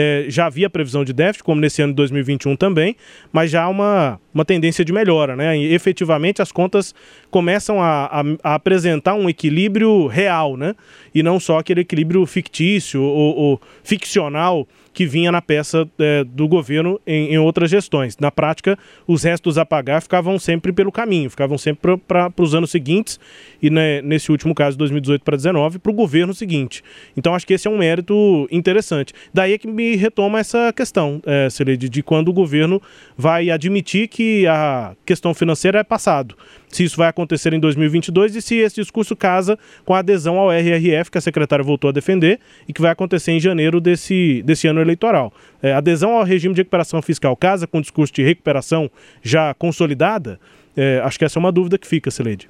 É, 0.00 0.26
já 0.28 0.46
havia 0.46 0.70
previsão 0.70 1.04
de 1.04 1.12
déficit, 1.12 1.42
como 1.42 1.60
nesse 1.60 1.82
ano 1.82 1.92
de 1.92 1.96
2021 1.96 2.54
também, 2.54 2.94
mas 3.32 3.50
já 3.50 3.64
há 3.64 3.68
uma, 3.68 4.20
uma 4.32 4.44
tendência 4.44 4.84
de 4.84 4.92
melhora. 4.92 5.34
Né? 5.34 5.58
E, 5.58 5.74
efetivamente, 5.74 6.40
as 6.40 6.52
contas 6.52 6.94
começam 7.32 7.82
a, 7.82 8.04
a, 8.04 8.22
a, 8.44 8.54
apresentar 8.54 9.14
um 9.14 9.28
equilíbrio 9.28 10.06
real, 10.06 10.56
né? 10.56 10.76
e 11.12 11.20
não 11.20 11.40
só 11.40 11.58
aquele 11.58 11.80
equilíbrio 11.80 12.24
fictício 12.26 13.02
ou, 13.02 13.36
ou 13.36 13.60
ficcional 13.82 14.68
que 14.98 15.06
vinha 15.06 15.30
na 15.30 15.40
peça 15.40 15.88
é, 15.96 16.24
do 16.24 16.48
governo 16.48 17.00
em, 17.06 17.34
em, 17.34 17.38
outras 17.38 17.70
gestões. 17.70 18.16
Na 18.18 18.32
prática, 18.32 18.76
os 19.06 19.22
restos 19.22 19.56
a 19.56 19.64
pagar 19.64 20.02
ficavam 20.02 20.40
sempre 20.40 20.72
pelo 20.72 20.90
caminho, 20.90 21.30
ficavam 21.30 21.56
sempre 21.56 21.96
para 21.98 22.32
os 22.36 22.52
anos 22.52 22.72
seguintes 22.72 23.20
e 23.62 23.70
né, 23.70 24.02
nesse 24.02 24.32
último 24.32 24.52
caso, 24.56 24.76
2018 24.76 25.22
para 25.22 25.36
2019, 25.36 25.78
para 25.78 25.92
o 25.92 25.94
governo 25.94 26.34
seguinte. 26.34 26.82
Então, 27.16 27.32
acho 27.32 27.46
que 27.46 27.54
esse 27.54 27.68
é 27.68 27.70
um 27.70 27.78
mérito 27.78 28.48
interessante. 28.50 29.12
Daí 29.32 29.52
é 29.52 29.58
que 29.58 29.68
me 29.68 29.87
retoma 29.96 30.38
essa 30.38 30.72
questão, 30.72 31.20
é, 31.26 31.48
Celede, 31.50 31.88
de 31.88 32.02
quando 32.02 32.28
o 32.28 32.32
governo 32.32 32.80
vai 33.16 33.50
admitir 33.50 34.08
que 34.08 34.46
a 34.46 34.94
questão 35.04 35.34
financeira 35.34 35.80
é 35.80 35.84
passado 35.84 36.36
se 36.68 36.84
isso 36.84 36.96
vai 36.96 37.08
acontecer 37.08 37.52
em 37.52 37.60
2022 37.60 38.36
e 38.36 38.42
se 38.42 38.56
esse 38.56 38.76
discurso 38.76 39.16
casa 39.16 39.58
com 39.84 39.94
a 39.94 39.98
adesão 39.98 40.38
ao 40.38 40.52
RRF 40.52 41.10
que 41.10 41.18
a 41.18 41.20
secretária 41.20 41.64
voltou 41.64 41.88
a 41.88 41.92
defender 41.92 42.38
e 42.68 42.72
que 42.72 42.80
vai 42.80 42.90
acontecer 42.90 43.32
em 43.32 43.40
janeiro 43.40 43.80
desse, 43.80 44.42
desse 44.44 44.68
ano 44.68 44.80
eleitoral. 44.80 45.32
É, 45.62 45.72
adesão 45.72 46.12
ao 46.12 46.24
regime 46.24 46.54
de 46.54 46.60
recuperação 46.60 47.00
fiscal 47.02 47.34
casa 47.36 47.66
com 47.66 47.78
o 47.78 47.80
discurso 47.80 48.12
de 48.12 48.22
recuperação 48.22 48.90
já 49.22 49.54
consolidada? 49.54 50.38
É, 50.76 51.00
acho 51.04 51.18
que 51.18 51.24
essa 51.24 51.38
é 51.38 51.40
uma 51.40 51.50
dúvida 51.50 51.78
que 51.78 51.86
fica, 51.86 52.10
Celede. 52.10 52.48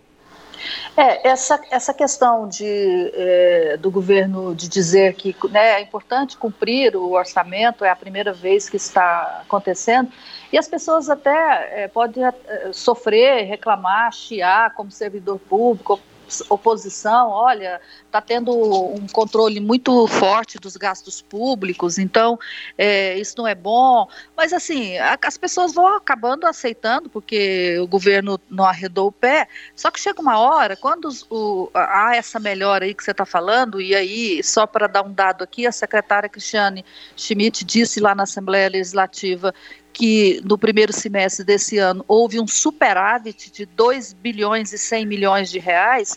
É, 0.97 1.29
essa, 1.29 1.61
essa 1.71 1.95
questão 1.95 2.49
de, 2.49 3.13
é, 3.15 3.77
do 3.77 3.91
governo 3.91 4.55
de 4.55 4.69
dizer 4.69 5.15
que 5.15 5.35
né, 5.51 5.75
é 5.75 5.81
importante 5.81 6.37
cumprir 6.37 6.97
o 6.97 7.13
orçamento, 7.13 7.85
é 7.85 7.91
a 7.91 7.97
primeira 7.97 8.33
vez 8.33 8.69
que 8.69 8.77
está 8.77 9.43
acontecendo, 9.45 10.11
e 10.53 10.59
as 10.59 10.67
pessoas 10.67 11.09
até 11.09 11.85
é, 11.85 11.89
podem 11.89 12.25
é, 12.25 12.33
sofrer, 12.73 13.45
reclamar, 13.45 14.13
chiar 14.13 14.75
como 14.75 14.91
servidor 14.91 15.39
público, 15.39 16.01
oposição, 16.49 17.31
olha, 17.31 17.81
está 18.05 18.21
tendo 18.21 18.53
um 18.53 19.07
controle 19.09 19.61
muito 19.61 20.07
forte 20.07 20.59
dos 20.59 20.77
gastos 20.77 21.21
públicos, 21.23 21.99
então 21.99 22.39
é, 22.77 23.19
isso 23.19 23.35
não 23.39 23.47
é 23.47 23.55
bom. 23.55 24.09
Mas 24.37 24.53
assim, 24.53 24.97
a, 24.99 25.19
as 25.23 25.37
pessoas 25.37 25.73
vão 25.75 25.87
acabando 25.87 26.47
aceitando, 26.47 27.09
porque 27.09 27.79
o 27.81 27.87
governo 27.87 28.41
não 28.49 28.65
arredou 28.65 29.09
o 29.09 29.13
pé. 29.13 29.49
Só 29.75 29.91
que 29.91 30.01
chega 30.01 30.21
uma 30.21 30.39
hora, 30.39 30.77
quando 30.77 31.09
o, 31.31 31.71
há 31.75 32.17
essa 32.17 32.39
melhora 32.39 32.85
aí 32.85 32.95
que 32.95 33.03
você 33.05 33.11
está 33.11 33.27
falando, 33.27 33.81
e 33.81 33.95
aí, 33.95 34.43
só 34.43 34.67
para 34.67 34.87
dar 34.87 35.03
um 35.03 35.13
dado 35.13 35.43
aqui, 35.43 35.67
a 35.67 35.73
secretária 35.73 36.29
Cristiane 36.29 36.85
Schmidt 37.17 37.65
disse 37.65 38.01
lá 38.01 38.15
na 38.15 38.25
Assembleia 38.25 38.69
Legislativa 38.69 39.55
que 39.99 40.41
no 40.45 40.57
primeiro 40.57 40.93
semestre 40.93 41.45
desse 41.45 41.77
ano 41.77 42.05
houve 42.07 42.39
um 42.39 42.47
superávit 42.47 43.51
de 43.51 43.67
2 43.67 44.13
bilhões 44.13 44.73
e 44.73 44.79
100 44.79 45.05
milhões 45.05 45.51
de 45.51 45.59
reais. 45.59 46.17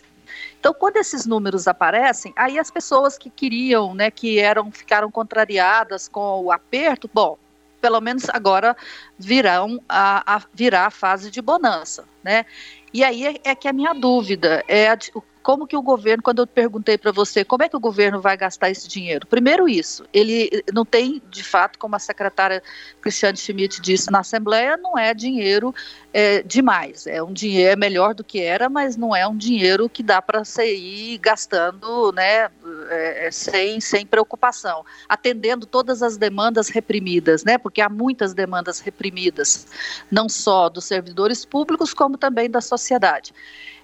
Então, 0.60 0.72
quando 0.72 0.98
esses 0.98 1.26
números 1.26 1.66
aparecem, 1.66 2.32
aí 2.36 2.60
as 2.60 2.70
pessoas 2.70 3.18
que 3.18 3.28
queriam, 3.28 3.92
né, 3.92 4.08
que 4.08 4.38
eram 4.38 4.70
ficaram 4.70 5.10
contrariadas 5.10 6.06
com 6.06 6.44
o 6.44 6.52
aperto, 6.52 7.10
bom, 7.12 7.36
pelo 7.82 8.00
menos 8.00 8.30
agora 8.30 8.76
virão 9.18 9.82
a, 9.88 10.36
a 10.36 10.42
virar 10.54 10.86
a 10.86 10.90
fase 10.90 11.30
de 11.30 11.42
bonança, 11.42 12.04
né? 12.22 12.46
E 12.94 13.02
aí 13.02 13.26
é, 13.26 13.34
é 13.44 13.54
que 13.54 13.66
a 13.66 13.72
minha 13.72 13.92
dúvida 13.92 14.62
é 14.68 14.88
a, 14.88 14.96
como 15.42 15.66
que 15.66 15.76
o 15.76 15.82
governo, 15.82 16.22
quando 16.22 16.40
eu 16.40 16.46
perguntei 16.46 16.96
para 16.96 17.10
você, 17.10 17.44
como 17.44 17.64
é 17.64 17.68
que 17.68 17.76
o 17.76 17.80
governo 17.80 18.20
vai 18.20 18.36
gastar 18.36 18.70
esse 18.70 18.86
dinheiro? 18.86 19.26
Primeiro 19.26 19.68
isso, 19.68 20.04
ele 20.12 20.62
não 20.72 20.84
tem, 20.84 21.20
de 21.28 21.42
fato, 21.42 21.78
como 21.78 21.96
a 21.96 21.98
secretária 21.98 22.62
Cristiane 23.00 23.36
Schmidt 23.36 23.80
disse 23.80 24.10
na 24.10 24.20
Assembleia, 24.20 24.76
não 24.76 24.96
é 24.96 25.12
dinheiro 25.12 25.74
é, 26.12 26.42
demais, 26.42 27.06
é 27.06 27.22
um 27.22 27.32
dinheiro 27.32 27.72
é 27.72 27.76
melhor 27.76 28.14
do 28.14 28.22
que 28.22 28.40
era, 28.40 28.68
mas 28.68 28.96
não 28.96 29.14
é 29.14 29.26
um 29.26 29.36
dinheiro 29.36 29.88
que 29.88 30.02
dá 30.02 30.22
para 30.22 30.42
ir 30.64 31.18
gastando, 31.18 32.12
né, 32.12 32.48
é, 32.88 33.26
é, 33.26 33.30
sem, 33.30 33.80
sem 33.80 34.06
preocupação, 34.06 34.84
atendendo 35.08 35.66
todas 35.66 36.02
as 36.02 36.16
demandas 36.16 36.68
reprimidas, 36.68 37.44
né, 37.44 37.58
porque 37.58 37.80
há 37.80 37.88
muitas 37.88 38.34
demandas 38.34 38.80
reprimidas, 38.80 39.66
não 40.10 40.28
só 40.28 40.68
dos 40.68 40.84
servidores 40.84 41.44
públicos, 41.44 41.94
como 41.94 42.16
também 42.16 42.50
da 42.50 42.60
sociedade. 42.60 43.32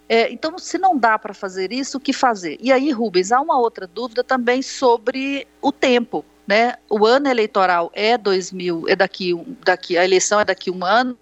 É, 0.08 0.32
então, 0.32 0.58
se 0.58 0.78
não 0.78 0.96
dá 0.96 1.18
para 1.18 1.34
fazer 1.34 1.70
isso, 1.70 1.98
o 1.98 2.00
que 2.00 2.14
fazer? 2.14 2.56
E 2.60 2.72
aí, 2.72 2.90
Rubens, 2.90 3.30
há 3.30 3.40
uma 3.40 3.58
outra 3.58 3.86
dúvida 3.86 4.24
também 4.24 4.62
sobre 4.62 5.46
o 5.60 5.70
tempo 5.70 6.24
né? 6.48 6.76
O 6.88 7.04
ano 7.04 7.28
eleitoral 7.28 7.92
é 7.94 8.16
2000, 8.16 8.84
é 8.88 8.96
daqui, 8.96 9.34
daqui, 9.62 9.98
a 9.98 10.04
eleição 10.04 10.40
é 10.40 10.46
daqui 10.46 10.70
um 10.70 10.82
ano, 10.82 11.16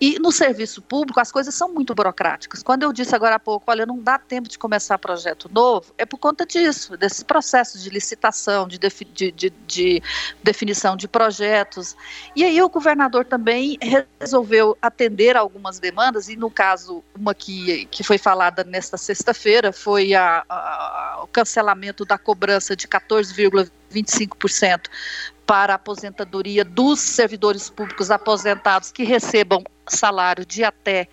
e 0.00 0.18
no 0.18 0.32
serviço 0.32 0.80
público 0.80 1.20
as 1.20 1.30
coisas 1.30 1.54
são 1.54 1.74
muito 1.74 1.94
burocráticas. 1.94 2.62
Quando 2.62 2.82
eu 2.82 2.90
disse 2.90 3.14
agora 3.14 3.34
há 3.34 3.38
pouco, 3.38 3.70
olha, 3.70 3.84
não 3.84 3.98
dá 3.98 4.18
tempo 4.18 4.48
de 4.48 4.58
começar 4.58 4.96
projeto 4.96 5.50
novo, 5.52 5.92
é 5.98 6.06
por 6.06 6.16
conta 6.16 6.46
disso, 6.46 6.96
desse 6.96 7.22
processo 7.22 7.78
de 7.78 7.90
licitação, 7.90 8.66
de, 8.66 8.78
defi 8.78 9.04
de, 9.04 9.30
de, 9.30 9.52
de 9.66 10.02
definição 10.42 10.96
de 10.96 11.06
projetos. 11.06 11.94
E 12.34 12.42
aí 12.42 12.62
o 12.62 12.70
governador 12.70 13.26
também 13.26 13.78
resolveu 14.18 14.74
atender 14.80 15.36
algumas 15.36 15.78
demandas, 15.78 16.30
e 16.30 16.36
no 16.36 16.50
caso, 16.50 17.04
uma 17.14 17.34
que, 17.34 17.84
que 17.90 18.02
foi 18.02 18.16
falada 18.16 18.64
nesta 18.64 18.96
sexta-feira 18.96 19.70
foi 19.70 20.14
a, 20.14 20.42
a, 20.48 21.20
o 21.24 21.26
cancelamento 21.26 22.06
da 22.06 22.16
cobrança 22.16 22.74
de 22.74 22.88
14,20 22.88 23.66
25% 23.92 24.88
para 25.46 25.74
a 25.74 25.76
aposentadoria 25.76 26.64
dos 26.64 27.00
servidores 27.00 27.70
públicos 27.70 28.10
aposentados 28.10 28.90
que 28.90 29.04
recebam 29.04 29.62
salário 29.88 30.44
de 30.44 30.64
até 30.64 31.08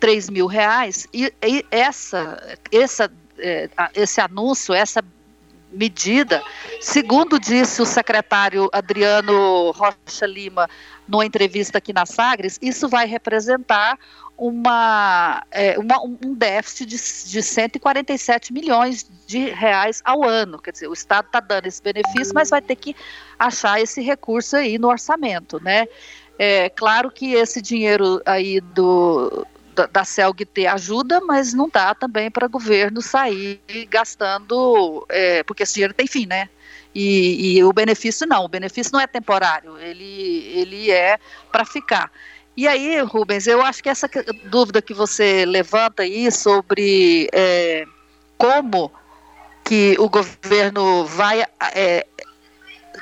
3 0.00 0.30
mil 0.30 0.46
reais, 0.46 1.06
e, 1.12 1.32
e 1.42 1.64
essa, 1.70 2.58
essa, 2.72 3.10
é, 3.38 3.68
esse 3.94 4.20
anúncio, 4.20 4.74
essa 4.74 5.02
medida, 5.74 6.42
segundo 6.80 7.38
disse 7.38 7.82
o 7.82 7.86
secretário 7.86 8.68
Adriano 8.72 9.70
Rocha 9.72 10.26
Lima 10.26 10.68
numa 11.06 11.26
entrevista 11.26 11.78
aqui 11.78 11.92
na 11.92 12.06
Sagres, 12.06 12.58
isso 12.62 12.88
vai 12.88 13.06
representar 13.06 13.98
uma, 14.36 15.44
é, 15.50 15.78
uma, 15.78 16.02
um 16.02 16.34
déficit 16.34 16.86
de, 16.86 16.96
de 17.30 17.42
147 17.42 18.52
milhões 18.52 19.08
de 19.26 19.50
reais 19.50 20.00
ao 20.04 20.24
ano. 20.24 20.58
Quer 20.58 20.72
dizer, 20.72 20.88
o 20.88 20.92
Estado 20.92 21.26
está 21.26 21.40
dando 21.40 21.66
esse 21.66 21.82
benefício, 21.82 22.34
mas 22.34 22.50
vai 22.50 22.60
ter 22.60 22.76
que 22.76 22.96
achar 23.38 23.80
esse 23.80 24.00
recurso 24.00 24.56
aí 24.56 24.78
no 24.78 24.88
orçamento, 24.88 25.62
né? 25.62 25.86
É 26.36 26.68
claro 26.68 27.10
que 27.12 27.34
esse 27.34 27.62
dinheiro 27.62 28.20
aí 28.26 28.60
do, 28.60 29.46
da, 29.74 30.04
CELG 30.04 30.46
ajuda, 30.66 31.20
mas 31.20 31.52
não 31.52 31.68
dá 31.68 31.94
também 31.94 32.30
para 32.30 32.46
o 32.46 32.50
governo 32.50 33.02
sair 33.02 33.60
gastando, 33.88 35.06
é, 35.08 35.42
porque 35.42 35.62
esse 35.62 35.74
dinheiro 35.74 35.94
tem 35.94 36.06
fim, 36.06 36.26
né? 36.26 36.48
E, 36.94 37.56
e, 37.56 37.64
o 37.64 37.72
benefício 37.72 38.26
não, 38.26 38.44
o 38.44 38.48
benefício 38.48 38.92
não 38.92 39.00
é 39.00 39.06
temporário, 39.06 39.76
ele, 39.78 40.52
ele 40.54 40.90
é 40.90 41.18
para 41.50 41.64
ficar. 41.64 42.10
E 42.56 42.68
aí, 42.68 43.00
Rubens, 43.00 43.48
eu 43.48 43.60
acho 43.60 43.82
que 43.82 43.88
essa 43.88 44.08
dúvida 44.44 44.80
que 44.80 44.94
você 44.94 45.44
levanta 45.44 46.04
aí 46.04 46.30
sobre 46.30 47.28
é, 47.32 47.84
como 48.38 48.92
que 49.64 49.96
o 49.98 50.08
governo 50.08 51.04
vai 51.04 51.42
é, 51.74 52.06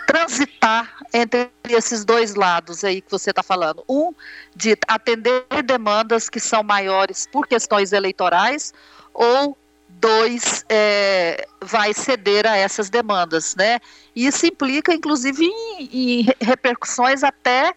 transitar 0.06 0.94
entre 1.12 1.50
esses 1.68 2.04
dois 2.04 2.34
lados 2.34 2.84
aí 2.84 3.00
que 3.00 3.10
você 3.10 3.30
está 3.30 3.42
falando. 3.42 3.84
Um, 3.88 4.12
de 4.54 4.76
atender 4.88 5.44
demandas 5.64 6.28
que 6.28 6.40
são 6.40 6.62
maiores 6.62 7.26
por 7.30 7.46
questões 7.46 7.92
eleitorais, 7.92 8.72
ou 9.12 9.56
dois, 9.88 10.64
é, 10.68 11.46
vai 11.60 11.94
ceder 11.94 12.46
a 12.46 12.56
essas 12.56 12.90
demandas, 12.90 13.54
né? 13.54 13.78
Isso 14.16 14.46
implica, 14.46 14.92
inclusive, 14.92 15.44
em, 15.44 15.88
em 15.92 16.26
repercussões 16.40 17.22
até 17.22 17.72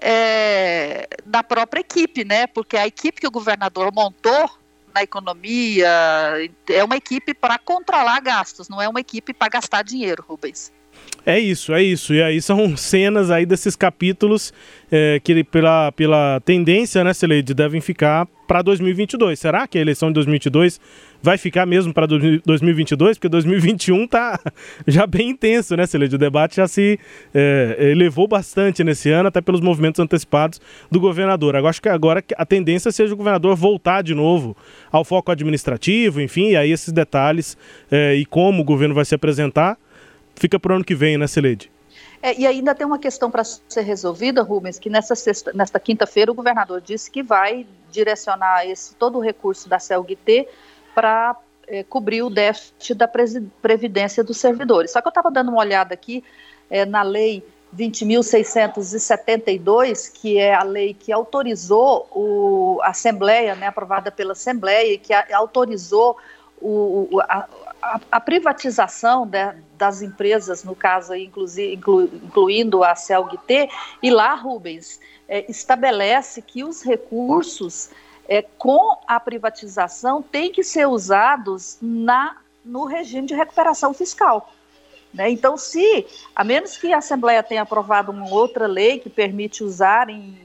é, 0.00 1.08
da 1.24 1.42
própria 1.42 1.80
equipe, 1.80 2.24
né? 2.24 2.46
Porque 2.46 2.76
a 2.76 2.86
equipe 2.86 3.20
que 3.20 3.26
o 3.26 3.30
governador 3.30 3.92
montou 3.94 4.50
na 4.94 5.02
economia 5.02 5.88
é 6.68 6.84
uma 6.84 6.96
equipe 6.96 7.34
para 7.34 7.58
controlar 7.58 8.20
gastos, 8.20 8.68
não 8.68 8.80
é 8.80 8.88
uma 8.88 9.00
equipe 9.00 9.32
para 9.32 9.48
gastar 9.48 9.82
dinheiro, 9.82 10.24
Rubens. 10.26 10.72
É 11.26 11.40
isso, 11.40 11.74
é 11.74 11.82
isso. 11.82 12.14
E 12.14 12.22
aí 12.22 12.40
são 12.40 12.74
cenas 12.78 13.32
aí 13.32 13.44
desses 13.44 13.74
capítulos 13.74 14.54
é, 14.90 15.20
que 15.22 15.42
pela, 15.42 15.90
pela 15.90 16.40
tendência, 16.44 17.02
né, 17.02 17.12
Celede, 17.12 17.52
devem 17.52 17.80
ficar 17.80 18.28
para 18.46 18.62
2022. 18.62 19.36
Será 19.36 19.66
que 19.66 19.76
a 19.76 19.80
eleição 19.80 20.08
de 20.08 20.14
2022 20.14 20.80
vai 21.20 21.36
ficar 21.36 21.66
mesmo 21.66 21.92
para 21.92 22.06
2022? 22.06 23.18
Porque 23.18 23.28
2021 23.28 24.06
tá 24.06 24.38
já 24.86 25.04
bem 25.04 25.30
intenso, 25.30 25.74
né, 25.74 25.84
Celede? 25.84 26.14
O 26.14 26.18
debate 26.18 26.56
já 26.56 26.68
se 26.68 26.96
é, 27.34 27.76
elevou 27.90 28.28
bastante 28.28 28.84
nesse 28.84 29.10
ano, 29.10 29.26
até 29.28 29.40
pelos 29.40 29.60
movimentos 29.60 29.98
antecipados 29.98 30.60
do 30.88 31.00
governador. 31.00 31.56
Agora, 31.56 31.70
acho 31.70 31.82
que 31.82 31.88
agora 31.88 32.22
a 32.36 32.46
tendência 32.46 32.92
seja 32.92 33.12
o 33.12 33.16
governador 33.16 33.56
voltar 33.56 34.02
de 34.02 34.14
novo 34.14 34.56
ao 34.92 35.04
foco 35.04 35.32
administrativo, 35.32 36.20
enfim, 36.20 36.50
e 36.50 36.56
aí 36.56 36.70
esses 36.70 36.92
detalhes 36.92 37.56
é, 37.90 38.14
e 38.14 38.24
como 38.24 38.62
o 38.62 38.64
governo 38.64 38.94
vai 38.94 39.04
se 39.04 39.16
apresentar 39.16 39.76
fica 40.36 40.60
para 40.60 40.72
o 40.72 40.76
ano 40.76 40.84
que 40.84 40.94
vem, 40.94 41.18
né, 41.18 41.26
Celede? 41.26 41.70
É, 42.22 42.38
e 42.38 42.46
ainda 42.46 42.74
tem 42.74 42.86
uma 42.86 42.98
questão 42.98 43.30
para 43.30 43.44
ser 43.44 43.82
resolvida, 43.82 44.42
Rubens, 44.42 44.78
que 44.78 44.88
nessa, 44.88 45.14
nesta 45.54 45.78
quinta-feira 45.78 46.30
o 46.30 46.34
governador 46.34 46.80
disse 46.80 47.10
que 47.10 47.22
vai 47.22 47.66
direcionar 47.90 48.66
esse, 48.66 48.94
todo 48.94 49.18
o 49.18 49.20
recurso 49.20 49.68
da 49.68 49.78
CELGT 49.78 50.48
para 50.94 51.36
é, 51.66 51.82
cobrir 51.82 52.22
o 52.22 52.30
déficit 52.30 52.94
da 52.94 53.06
previdência 53.62 54.24
dos 54.24 54.38
servidores. 54.38 54.92
Só 54.92 55.00
que 55.00 55.08
eu 55.08 55.10
estava 55.10 55.30
dando 55.30 55.50
uma 55.50 55.60
olhada 55.60 55.94
aqui 55.94 56.22
é, 56.70 56.84
na 56.84 57.02
lei 57.02 57.42
20.672, 57.76 60.12
que 60.12 60.38
é 60.38 60.54
a 60.54 60.62
lei 60.62 60.94
que 60.94 61.12
autorizou 61.12 62.08
o, 62.12 62.78
a 62.82 62.88
Assembleia, 62.88 63.54
né, 63.54 63.66
aprovada 63.66 64.10
pela 64.10 64.32
Assembleia, 64.32 64.94
e 64.94 64.98
que 64.98 65.12
a, 65.12 65.26
autorizou 65.34 66.16
o, 66.60 67.20
a, 67.22 67.46
a, 68.10 68.20
privatização 68.20 69.26
de, 69.26 69.54
das 69.76 70.02
empresas, 70.02 70.64
no 70.64 70.74
caso 70.74 71.14
inclusive, 71.14 71.74
inclu, 71.74 72.04
incluindo 72.04 72.82
a 72.82 72.94
CELGT, 72.94 73.68
e 74.02 74.10
lá, 74.10 74.34
Rubens, 74.34 75.00
é, 75.28 75.50
estabelece 75.50 76.42
que 76.42 76.64
os 76.64 76.82
recursos 76.82 77.90
é, 78.28 78.42
com 78.42 78.98
a 79.06 79.20
privatização 79.20 80.22
têm 80.22 80.50
que 80.50 80.62
ser 80.62 80.86
usados 80.86 81.78
na, 81.80 82.36
no 82.64 82.84
regime 82.84 83.26
de 83.26 83.34
recuperação 83.34 83.94
fiscal. 83.94 84.52
Né? 85.14 85.30
Então, 85.30 85.56
se, 85.56 86.06
a 86.34 86.42
menos 86.42 86.76
que 86.76 86.92
a 86.92 86.98
Assembleia 86.98 87.42
tenha 87.42 87.62
aprovado 87.62 88.10
uma 88.10 88.28
outra 88.28 88.66
lei 88.66 88.98
que 88.98 89.08
permite 89.08 89.62
usar 89.62 90.10
em, 90.10 90.36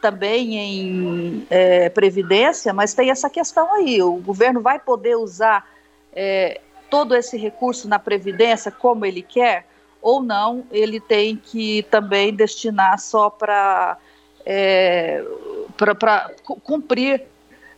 também 0.00 0.56
em 0.56 1.46
é, 1.48 1.88
previdência, 1.88 2.72
mas 2.72 2.94
tem 2.94 3.10
essa 3.10 3.30
questão 3.30 3.72
aí, 3.72 4.02
o 4.02 4.16
governo 4.16 4.60
vai 4.60 4.78
poder 4.78 5.16
usar 5.16 5.66
é, 6.12 6.60
todo 6.90 7.14
esse 7.14 7.36
recurso 7.36 7.88
na 7.88 7.98
Previdência 7.98 8.70
como 8.70 9.04
ele 9.04 9.22
quer, 9.22 9.66
ou 10.00 10.22
não, 10.22 10.66
ele 10.70 11.00
tem 11.00 11.36
que 11.36 11.82
também 11.84 12.34
destinar 12.34 12.98
só 12.98 13.30
para 13.30 13.96
é, 14.44 15.24
cumprir 16.62 17.22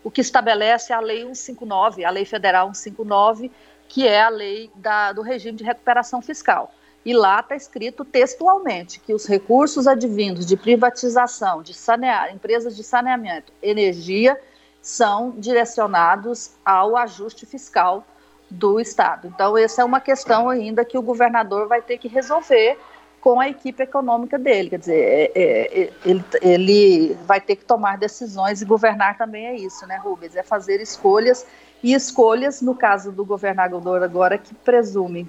o 0.02 0.10
que 0.10 0.20
estabelece 0.20 0.92
a 0.92 1.00
Lei 1.00 1.22
159, 1.22 2.04
a 2.04 2.10
Lei 2.10 2.24
Federal 2.24 2.66
159, 2.74 3.50
que 3.88 4.06
é 4.06 4.22
a 4.22 4.28
lei 4.28 4.70
da, 4.74 5.12
do 5.12 5.22
regime 5.22 5.56
de 5.56 5.64
recuperação 5.64 6.20
fiscal. 6.20 6.72
E 7.04 7.14
lá 7.14 7.38
está 7.38 7.54
escrito 7.54 8.04
textualmente 8.04 8.98
que 8.98 9.14
os 9.14 9.26
recursos 9.26 9.86
advindos 9.86 10.44
de 10.44 10.56
privatização, 10.56 11.62
de 11.62 11.72
sanear, 11.72 12.34
empresas 12.34 12.74
de 12.74 12.82
saneamento, 12.82 13.52
energia, 13.62 14.36
são 14.82 15.30
direcionados 15.30 16.52
ao 16.64 16.96
ajuste 16.96 17.46
fiscal 17.46 18.04
do 18.50 18.80
Estado. 18.80 19.28
Então, 19.28 19.56
essa 19.56 19.82
é 19.82 19.84
uma 19.84 20.00
questão 20.00 20.48
ainda 20.48 20.84
que 20.84 20.96
o 20.96 21.02
governador 21.02 21.66
vai 21.66 21.82
ter 21.82 21.98
que 21.98 22.08
resolver 22.08 22.78
com 23.20 23.40
a 23.40 23.48
equipe 23.48 23.82
econômica 23.82 24.38
dele. 24.38 24.70
Quer 24.70 24.78
dizer, 24.78 24.94
é, 24.94 25.32
é, 25.34 25.82
é, 25.82 25.92
ele, 26.04 26.24
ele 26.40 27.18
vai 27.26 27.40
ter 27.40 27.56
que 27.56 27.64
tomar 27.64 27.98
decisões 27.98 28.62
e 28.62 28.64
governar 28.64 29.18
também 29.18 29.46
é 29.46 29.56
isso, 29.56 29.84
né, 29.86 29.96
Rubens? 29.96 30.36
É 30.36 30.42
fazer 30.44 30.80
escolhas 30.80 31.44
e 31.82 31.92
escolhas, 31.92 32.62
no 32.62 32.74
caso 32.74 33.10
do 33.10 33.24
governador 33.24 34.02
agora, 34.02 34.38
que 34.38 34.54
presumem 34.54 35.28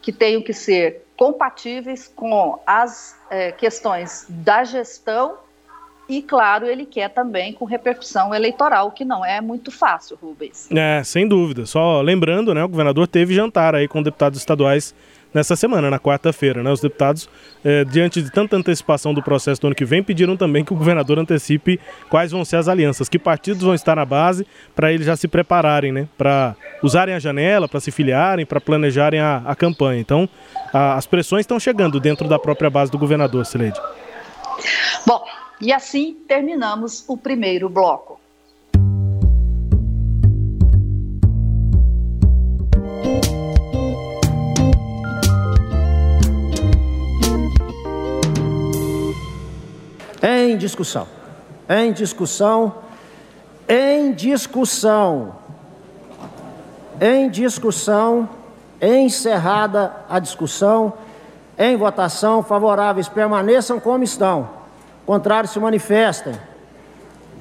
que 0.00 0.12
tenham 0.12 0.40
que 0.40 0.54
ser 0.54 1.04
compatíveis 1.18 2.08
com 2.08 2.58
as 2.66 3.14
é, 3.28 3.52
questões 3.52 4.24
da 4.28 4.64
gestão 4.64 5.36
e, 6.08 6.22
claro, 6.22 6.66
ele 6.66 6.86
quer 6.86 7.10
também 7.10 7.52
com 7.52 7.66
repercussão 7.66 8.34
eleitoral, 8.34 8.90
que 8.90 9.04
não 9.04 9.24
é 9.24 9.40
muito 9.40 9.70
fácil, 9.70 10.18
Rubens. 10.20 10.66
É, 10.70 11.02
sem 11.04 11.28
dúvida. 11.28 11.66
Só 11.66 12.00
lembrando, 12.00 12.54
né, 12.54 12.64
o 12.64 12.68
governador 12.68 13.06
teve 13.06 13.34
jantar 13.34 13.74
aí 13.74 13.86
com 13.86 14.02
deputados 14.02 14.38
estaduais 14.38 14.94
nessa 15.34 15.54
semana, 15.54 15.90
na 15.90 15.98
quarta-feira. 15.98 16.62
Né? 16.62 16.70
Os 16.70 16.80
deputados, 16.80 17.28
é, 17.62 17.84
diante 17.84 18.22
de 18.22 18.30
tanta 18.30 18.56
antecipação 18.56 19.12
do 19.12 19.22
processo 19.22 19.60
do 19.60 19.66
ano 19.66 19.76
que 19.76 19.84
vem, 19.84 20.02
pediram 20.02 20.34
também 20.34 20.64
que 20.64 20.72
o 20.72 20.76
governador 20.76 21.18
antecipe 21.18 21.78
quais 22.08 22.32
vão 22.32 22.42
ser 22.42 22.56
as 22.56 22.68
alianças, 22.68 23.06
que 23.08 23.18
partidos 23.18 23.62
vão 23.62 23.74
estar 23.74 23.96
na 23.96 24.06
base, 24.06 24.46
para 24.74 24.90
eles 24.90 25.04
já 25.06 25.14
se 25.14 25.28
prepararem, 25.28 25.92
né? 25.92 26.08
para 26.16 26.56
usarem 26.82 27.14
a 27.14 27.18
janela, 27.18 27.68
para 27.68 27.80
se 27.80 27.90
filiarem, 27.90 28.46
para 28.46 28.60
planejarem 28.60 29.20
a, 29.20 29.42
a, 29.44 29.54
campanha. 29.54 30.00
Então, 30.00 30.28
a, 30.72 30.94
as 30.94 31.06
pressões 31.06 31.40
estão 31.40 31.60
chegando 31.60 32.00
dentro 32.00 32.26
da 32.26 32.38
própria 32.38 32.70
base 32.70 32.90
do 32.90 32.98
governador, 32.98 33.44
Sileide. 33.44 33.78
Bom, 35.06 35.22
e 35.60 35.72
assim 35.72 36.14
terminamos 36.26 37.04
o 37.08 37.16
primeiro 37.16 37.68
bloco. 37.68 38.18
Em 50.22 50.56
discussão. 50.56 51.06
Em 51.68 51.92
discussão. 51.92 52.74
Em 53.68 54.12
discussão. 54.12 55.36
Em 57.00 57.28
discussão. 57.28 58.28
Encerrada 58.80 59.92
a 60.08 60.18
discussão. 60.18 60.94
Em 61.56 61.76
votação, 61.76 62.42
favoráveis 62.42 63.08
permaneçam 63.08 63.80
como 63.80 64.04
estão. 64.04 64.57
Contrário 65.08 65.48
se 65.48 65.58
manifestem. 65.58 66.34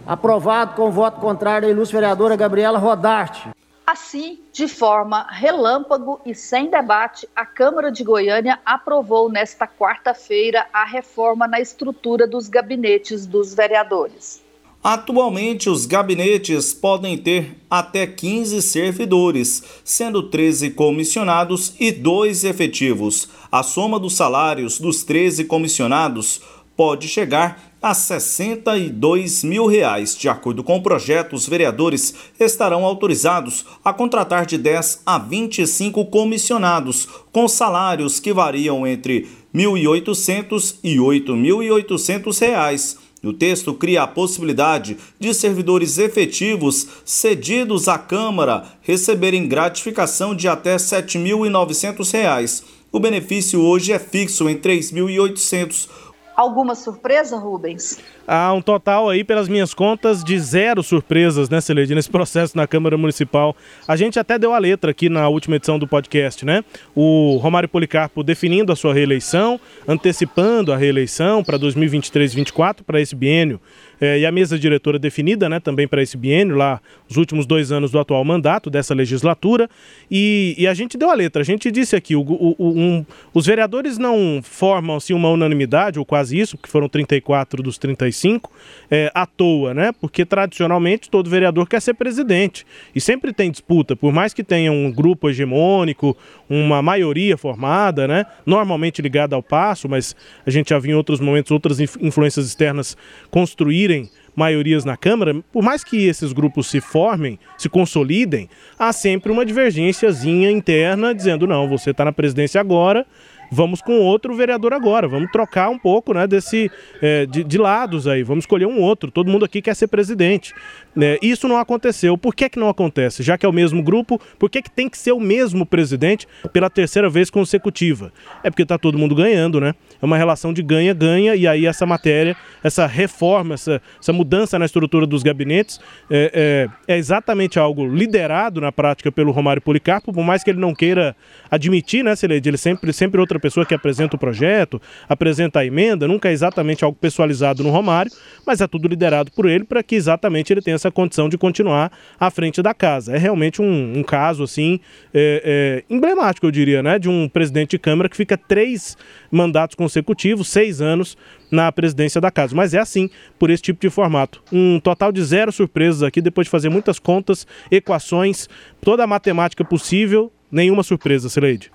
Aprovado 0.06 0.73
com 0.73 0.89
voto 0.89 1.19
contrário 1.19 1.67
da 1.67 1.73
ilustre 1.73 1.97
vereadora 1.97 2.34
Gabriela 2.38 2.80
Rodarte. 2.80 3.49
Assim, 3.86 4.39
de 4.53 4.69
forma 4.69 5.27
relâmpago 5.30 6.21
e 6.25 6.34
sem 6.34 6.69
debate, 6.69 7.27
a 7.36 7.45
Câmara 7.45 7.91
de 7.91 8.06
Goiânia 8.06 8.58
aprovou 8.65 9.30
nesta 9.30 9.67
quarta-feira 9.67 10.65
a 10.71 10.86
reforma 10.86 11.45
na 11.45 11.60
estrutura 11.60 12.25
dos 12.25 12.47
gabinetes 12.47 13.25
dos 13.25 13.53
vereadores. 13.53 14.41
Atualmente, 14.82 15.69
os 15.69 15.86
gabinetes 15.86 16.73
podem 16.73 17.17
ter 17.17 17.58
até 17.69 18.08
15 18.08 18.62
servidores, 18.62 19.62
sendo 19.84 20.30
13 20.30 20.69
comissionados 20.69 21.75
e 21.77 21.91
2 21.91 22.45
efetivos. 22.45 23.27
A 23.51 23.63
soma 23.63 23.99
dos 23.99 24.15
salários 24.15 24.80
dos 24.80 25.03
13 25.03 25.43
comissionados 25.43 26.41
pode 26.78 27.08
chegar 27.08 27.74
a 27.82 27.94
62 27.94 29.44
mil 29.44 29.66
reais. 29.66 30.16
De 30.16 30.30
acordo 30.30 30.63
com 30.63 30.78
o 30.78 30.82
projeto, 30.82 31.36
os 31.36 31.48
vereadores 31.48 32.13
estarão 32.40 32.86
autorizados 32.86 33.66
a 33.84 33.92
contratar 33.92 34.46
de 34.46 34.58
10 34.58 35.02
a 35.06 35.18
25 35.18 36.06
comissionados, 36.06 37.08
com 37.32 37.48
salários 37.48 38.20
que 38.20 38.32
variam 38.32 38.86
entre 38.86 39.28
R$ 39.54 39.63
1.800 39.63 40.76
e 40.84 40.98
8.800 40.98 42.40
reais. 42.40 42.98
O 43.24 43.34
texto 43.34 43.74
cria 43.74 44.04
a 44.04 44.08
possibilidade 44.08 44.98
de 45.20 45.34
servidores 45.34 45.98
efetivos 45.98 46.88
cedidos 47.04 47.88
à 47.88 47.98
Câmara 47.98 48.66
receberem 48.82 49.48
gratificação 49.48 50.36
de 50.36 50.48
até 50.48 50.74
R$ 50.74 50.78
7.900. 50.78 52.63
O 52.92 53.00
benefício 53.00 53.60
hoje 53.60 53.92
é 53.92 54.00
fixo 54.00 54.48
em 54.48 54.54
R$ 54.54 54.62
3.800. 54.62 55.90
Alguma 56.38 56.76
surpresa, 56.76 57.36
Rubens? 57.36 57.97
Há 58.28 58.54
um 58.54 58.62
total 58.62 59.10
aí, 59.10 59.23
pelas 59.23 59.50
minhas 59.50 59.73
contas, 59.73 60.23
de 60.23 60.39
zero 60.39 60.84
surpresas, 60.84 61.50
né, 61.50 61.60
Celede, 61.60 61.95
nesse 61.95 62.12
processo 62.13 62.56
na 62.56 62.67
Câmara 62.67 62.95
Municipal. 62.95 63.56
A 63.88 63.95
gente 63.95 64.19
até 64.19 64.38
deu 64.38 64.54
a 64.54 64.60
letra 64.60 64.91
aqui 64.91 65.10
na 65.10 65.28
última 65.28 65.56
edição 65.56 65.80
do 65.80 65.88
podcast, 65.88 66.45
né? 66.45 66.63
O 66.95 67.38
Romário 67.38 67.67
Policarpo 67.67 68.21
definindo 68.21 68.71
a 68.71 68.76
sua 68.76 68.93
reeleição, 68.93 69.60
antecipando 69.88 70.71
a 70.71 70.78
reeleição 70.78 71.43
para 71.43 71.58
2023-24, 71.58 72.84
para 72.86 73.02
esse 73.02 73.15
biênio 73.15 73.60
é, 74.00 74.20
e 74.20 74.26
a 74.26 74.32
mesa 74.32 74.58
diretora 74.58 75.00
definida 75.00 75.50
né, 75.50 75.60
também 75.60 75.88
para 75.88 76.02
esse 76.02 76.18
biênio, 76.18 76.56
lá 76.56 76.80
os 77.10 77.18
últimos 77.18 77.46
dois 77.46 77.72
anos 77.72 77.92
do 77.92 78.00
atual 78.00 78.24
mandato 78.24 78.70
dessa 78.70 78.94
legislatura. 78.94 79.70
E, 80.10 80.56
e 80.58 80.68
a 80.68 80.74
gente 80.74 80.98
deu 80.98 81.10
a 81.10 81.14
letra, 81.14 81.42
a 81.42 81.46
gente 81.46 81.72
disse 81.72 81.96
aqui: 81.96 82.16
o, 82.16 82.22
o, 82.22 82.56
um, 82.60 83.06
os 83.34 83.46
vereadores 83.46 83.98
não 83.98 84.42
formam 84.44 84.96
assim, 84.98 85.14
uma 85.14 85.30
unanimidade, 85.30 86.00
ou 86.00 86.06
quase 86.06 86.40
isso, 86.40 86.58
porque 86.58 86.70
foram 86.70 86.88
34 86.88 87.64
dos 87.64 87.78
35, 87.78 88.52
é, 88.90 89.12
à 89.14 89.26
toa, 89.26 89.74
né? 89.74 89.92
Porque 90.00 90.26
tradicionalmente 90.26 91.10
todo 91.10 91.30
vereador 91.30 91.68
quer 91.68 91.82
ser 91.82 91.94
presidente. 91.94 92.66
E 92.96 93.02
sempre 93.02 93.34
tem 93.34 93.50
disputa, 93.50 93.96
por 93.96 94.14
mais 94.14 94.34
que 94.34 94.44
tenha 94.44 94.72
um 94.72 94.92
grupo 94.92 95.30
hegemônico, 95.30 96.16
uma 96.50 96.82
maioria 96.82 97.38
formada, 97.38 98.08
né? 98.08 98.26
Normalmente 98.46 99.02
ligada 99.02 99.36
ao 99.36 99.44
passo, 99.44 99.90
mas 99.90 100.16
a 100.46 100.50
gente 100.50 100.70
já 100.70 100.80
viu 100.80 100.92
em 100.92 100.96
outros 100.96 101.20
momentos 101.20 101.52
outras 101.52 101.80
influências 101.80 102.46
externas 102.46 102.96
construir 103.30 103.87
conseguirem 103.88 104.10
maiorias 104.36 104.86
na 104.86 104.95
Câmara, 104.95 105.36
por 105.52 105.63
mais 105.63 105.84
que 105.84 106.06
esses 106.06 106.32
grupos 106.32 106.67
se 106.67 106.80
formem, 106.80 107.39
se 107.58 107.67
consolidem, 107.67 108.47
há 108.78 108.93
sempre 108.93 109.32
uma 109.32 109.45
divergênciazinha 109.45 110.52
interna 110.52 111.15
dizendo: 111.15 111.47
não, 111.47 111.67
você 111.67 111.91
está 111.91 112.06
na 112.06 112.12
presidência 112.12 112.62
agora, 112.62 113.06
vamos 113.52 113.82
com 113.82 114.00
outro 114.00 114.36
vereador 114.36 114.73
agora, 114.73 115.08
vamos 115.08 115.32
trocar 115.32 115.69
um 115.69 115.80
pouco 115.80 116.13
né, 116.13 116.28
desse, 116.28 116.69
é, 117.02 117.26
de, 117.26 117.43
de, 117.43 117.58
lados 117.58 118.08
aí, 118.08 118.21
vamos 118.21 118.43
escolher 118.43 118.67
um 118.67 118.80
outro, 118.80 119.10
todo 119.10 119.32
mundo 119.32 119.45
aqui 119.45 119.62
quer 119.62 119.76
ser 119.76 119.88
presidente. 119.88 120.54
É, 121.00 121.20
isso 121.22 121.48
não 121.48 121.58
aconteceu. 121.58 122.18
Por 122.18 122.34
que, 122.34 122.50
que 122.50 122.60
não 122.60 122.70
acontece? 122.70 123.22
Já 123.22 123.38
que 123.38 123.46
é 123.46 123.50
o 123.50 123.54
mesmo 123.54 123.84
grupo, 123.84 124.20
por 124.40 124.50
que, 124.50 124.62
que 124.62 124.72
tem 124.72 124.90
que 124.90 124.98
ser 124.98 125.12
o 125.12 125.20
mesmo 125.20 125.66
presidente 125.66 126.28
pela 126.52 126.70
terceira 126.70 127.10
vez 127.10 127.30
consecutiva? 127.30 128.12
É 128.44 128.50
porque 128.50 128.64
está 128.64 128.78
todo 128.78 128.98
mundo 128.98 129.14
ganhando, 129.14 129.62
né? 129.62 129.76
É 130.02 130.06
uma 130.06 130.18
relação 130.18 130.52
de 130.52 130.64
ganha-ganha, 130.64 131.36
e 131.36 131.48
aí 131.48 131.66
essa 131.66 131.86
matéria, 131.86 132.36
essa 132.64 132.88
reforma, 132.88 133.54
essa, 133.54 133.82
essa 134.02 134.12
mudança 134.12 134.58
na 134.58 134.66
estrutura 134.66 135.06
dos 135.06 135.22
gabinetes 135.24 135.80
é, 136.10 136.68
é, 136.88 136.94
é 136.96 136.98
exatamente 136.98 137.60
algo 137.60 137.88
liderado 137.88 138.60
na 138.60 138.72
prática 138.72 139.12
pelo 139.12 139.32
Romário 139.32 139.62
Policarpo, 139.62 140.12
por 140.12 140.24
mais 140.24 140.44
que 140.44 140.50
ele 140.50 140.60
não 140.60 140.74
queira 140.74 141.16
admitir, 141.50 142.04
né, 142.04 142.16
Celede? 142.16 142.50
Ele 142.50 142.58
sempre, 142.58 142.92
sempre 142.92 143.20
outra 143.20 143.40
pessoa 143.40 143.66
que 143.66 143.74
apresenta 143.74 144.16
o 144.16 144.20
projeto, 144.20 144.82
apresenta 145.08 145.60
a 145.60 145.66
emenda, 145.66 146.08
nunca 146.08 146.30
é 146.30 146.32
exatamente 146.32 146.84
algo 146.84 146.98
pessoalizado 147.00 147.64
no 147.64 147.70
Romário, 147.70 148.12
mas 148.46 148.62
é 148.62 148.68
tudo 148.68 148.88
liderado 148.88 149.32
por 149.32 149.46
ele 149.46 149.64
para 149.64 149.84
que 149.84 149.96
exatamente 149.96 150.52
ele 150.52 150.62
tenha 150.62 150.76
essa 150.76 150.87
condição 150.91 151.30
de 151.30 151.38
continuar 151.38 151.91
à 152.19 152.30
frente 152.30 152.62
da 152.62 152.73
casa. 152.73 153.15
É 153.15 153.17
realmente 153.17 153.62
um, 153.62 154.00
um 154.00 154.04
caso, 154.04 154.43
assim, 154.43 154.80
é, 155.13 155.84
é, 155.89 155.93
emblemático, 155.93 156.45
eu 156.45 156.52
diria, 156.52 156.84
né, 156.84 156.97
de 157.00 157.10
um 157.10 157.28
presidente 157.28 157.71
de 157.71 157.80
Câmara 157.80 158.10
que 158.10 158.17
fica 158.17 158.38
três 158.38 158.97
mandatos 159.32 159.76
consecutivos, 159.76 160.47
seis 160.47 160.82
anos 160.82 161.17
na 161.52 161.71
presidência 161.71 162.19
da 162.19 162.32
casa. 162.32 162.56
Mas 162.56 162.73
é 162.73 162.80
assim, 162.80 163.10
por 163.39 163.50
esse 163.50 163.63
tipo 163.63 163.80
de 163.80 163.89
formato. 163.89 164.43
Um 164.52 164.80
total 164.80 165.12
de 165.12 165.23
zero 165.23 165.52
surpresas 165.52 166.04
aqui, 166.04 166.21
depois 166.21 166.45
de 166.47 166.52
fazer 166.52 166.69
muitas 166.69 167.00
contas, 167.00 167.47
equações, 167.71 168.47
toda 168.82 169.04
a 169.04 169.08
matemática 169.08 169.63
possível, 169.63 170.32
nenhuma 170.52 170.84
surpresa, 170.84 171.30
Sileide. 171.30 171.71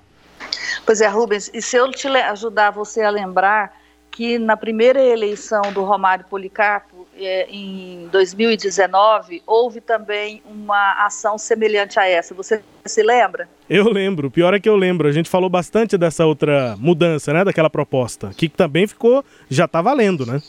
Pois 0.85 1.01
é, 1.01 1.07
Rubens, 1.07 1.49
e 1.53 1.61
se 1.61 1.77
eu 1.77 1.89
te 1.91 2.07
ajudar 2.07 2.71
você 2.71 3.01
a 3.01 3.09
lembrar 3.09 3.82
que 4.13 4.37
na 4.37 4.55
primeira 4.55 5.03
eleição 5.03 5.73
do 5.73 5.83
Romário 5.83 6.23
Policarpo, 6.29 7.07
é, 7.17 7.47
em 7.49 8.07
2019, 8.11 9.41
houve 9.45 9.81
também 9.81 10.41
uma 10.45 11.05
ação 11.05 11.37
semelhante 11.37 11.99
a 11.99 12.07
essa. 12.07 12.33
Você 12.35 12.61
se 12.85 13.01
lembra? 13.01 13.49
Eu 13.67 13.89
lembro. 13.89 14.27
O 14.27 14.31
pior 14.31 14.53
é 14.53 14.59
que 14.59 14.69
eu 14.69 14.75
lembro. 14.75 15.07
A 15.07 15.11
gente 15.11 15.29
falou 15.29 15.49
bastante 15.49 15.97
dessa 15.97 16.25
outra 16.27 16.75
mudança, 16.77 17.33
né? 17.33 17.43
Daquela 17.43 17.71
proposta, 17.71 18.29
que 18.37 18.47
também 18.47 18.85
ficou, 18.85 19.25
já 19.49 19.65
está 19.65 19.81
valendo, 19.81 20.27
né? 20.27 20.39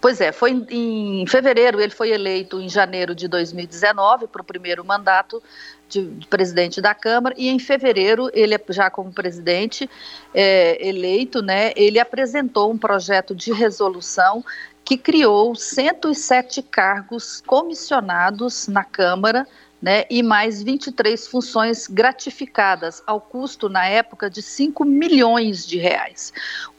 Pois 0.00 0.20
é, 0.20 0.30
foi 0.30 0.52
em, 0.52 1.22
em 1.22 1.26
fevereiro, 1.26 1.80
ele 1.80 1.92
foi 1.92 2.10
eleito 2.10 2.60
em 2.60 2.68
janeiro 2.68 3.14
de 3.14 3.26
2019 3.28 4.26
para 4.28 4.40
o 4.40 4.44
primeiro 4.44 4.84
mandato 4.84 5.42
de, 5.88 6.06
de, 6.06 6.26
presidente 6.26 6.80
da 6.80 6.94
Câmara 6.94 7.34
e 7.38 7.48
em 7.48 7.58
fevereiro 7.58 8.30
ele 8.32 8.58
já 8.70 8.90
como 8.90 9.12
presidente 9.12 9.88
é, 10.34 10.86
eleito, 10.86 11.42
né? 11.42 11.72
Ele 11.76 11.98
apresentou 11.98 12.70
um 12.70 12.78
projeto 12.78 13.34
de 13.34 13.52
resolução 13.52 14.44
que 14.84 14.96
criou 14.96 15.54
107 15.54 16.62
cargos 16.62 17.42
comissionados 17.46 18.68
na 18.68 18.84
Câmara. 18.84 19.46
Né, 19.82 20.04
e 20.08 20.22
mais 20.22 20.62
23 20.62 21.28
funções 21.28 21.86
gratificadas, 21.86 23.02
ao 23.06 23.20
custo, 23.20 23.68
na 23.68 23.86
época, 23.86 24.30
de 24.30 24.40
5 24.40 24.86
milhões 24.86 25.66
de 25.66 25.76
reais. 25.76 26.32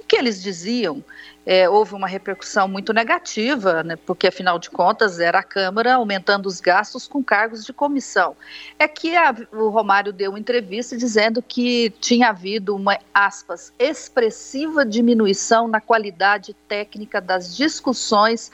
Que 0.08 0.16
eles 0.16 0.42
diziam 0.42 1.04
é, 1.50 1.70
houve 1.70 1.96
uma 1.96 2.10
repercussão 2.10 2.68
muito 2.68 2.92
negativa, 2.92 3.82
né, 3.82 3.96
porque 3.96 4.28
afinal 4.28 4.60
de 4.60 4.70
contas 4.70 5.18
era 5.18 5.40
a 5.40 5.44
Câmara 5.44 5.94
aumentando 5.94 6.46
os 6.46 6.60
gastos 6.60 7.08
com 7.08 7.24
cargos 7.24 7.64
de 7.64 7.72
comissão. 7.72 8.36
É 8.78 8.86
que 8.86 9.16
a, 9.16 9.34
o 9.54 9.70
Romário 9.70 10.12
deu 10.12 10.38
entrevista 10.38 10.98
dizendo 10.98 11.42
que 11.42 11.90
tinha 12.02 12.32
havido 12.32 12.76
uma, 12.76 13.00
aspas, 13.14 13.72
expressiva 13.80 14.86
diminuição 14.86 15.70
na 15.70 15.80
qualidade 15.80 16.54
técnica 16.68 17.22
das 17.22 17.56
discussões 17.56 18.52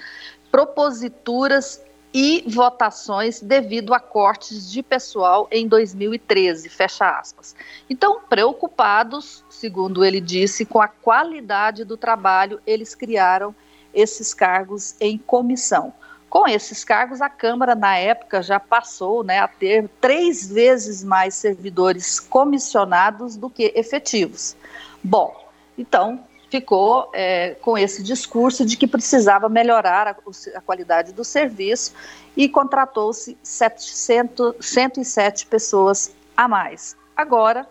proposituras 0.51 1.81
e 2.13 2.43
votações 2.47 3.41
devido 3.41 3.93
a 3.93 3.99
cortes 3.99 4.71
de 4.71 4.83
pessoal 4.83 5.47
em 5.51 5.67
2013, 5.67 6.69
fecha 6.69 7.09
aspas. 7.09 7.55
Então, 7.89 8.21
preocupados, 8.29 9.43
segundo 9.49 10.05
ele 10.05 10.21
disse, 10.21 10.65
com 10.65 10.79
a 10.79 10.87
qualidade 10.87 11.83
do 11.83 11.97
trabalho, 11.97 12.61
eles 12.67 12.93
criaram 12.93 13.55
esses 13.93 14.33
cargos 14.33 14.95
em 15.01 15.17
comissão. 15.17 15.91
Com 16.29 16.47
esses 16.47 16.83
cargos, 16.83 17.21
a 17.21 17.29
Câmara, 17.29 17.75
na 17.75 17.97
época, 17.97 18.41
já 18.41 18.59
passou 18.59 19.23
né, 19.23 19.39
a 19.39 19.47
ter 19.47 19.87
três 20.01 20.49
vezes 20.49 21.03
mais 21.03 21.35
servidores 21.35 22.19
comissionados 22.19 23.35
do 23.35 23.49
que 23.49 23.71
efetivos. 23.75 24.55
Bom, 25.03 25.47
então, 25.77 26.23
ficou 26.53 27.09
é, 27.15 27.55
com 27.61 27.75
esse 27.75 28.03
discurso 28.03 28.63
de 28.63 28.77
que 28.77 28.85
precisava 28.85 29.49
melhorar 29.49 30.07
a, 30.07 30.15
a 30.55 30.61
qualidade 30.61 31.11
do 31.11 31.23
serviço 31.23 31.95
e 32.37 32.47
contratou-se 32.47 33.35
107 33.41 35.47
pessoas 35.47 36.13
a 36.37 36.47
mais. 36.47 36.95
Agora, 37.17 37.67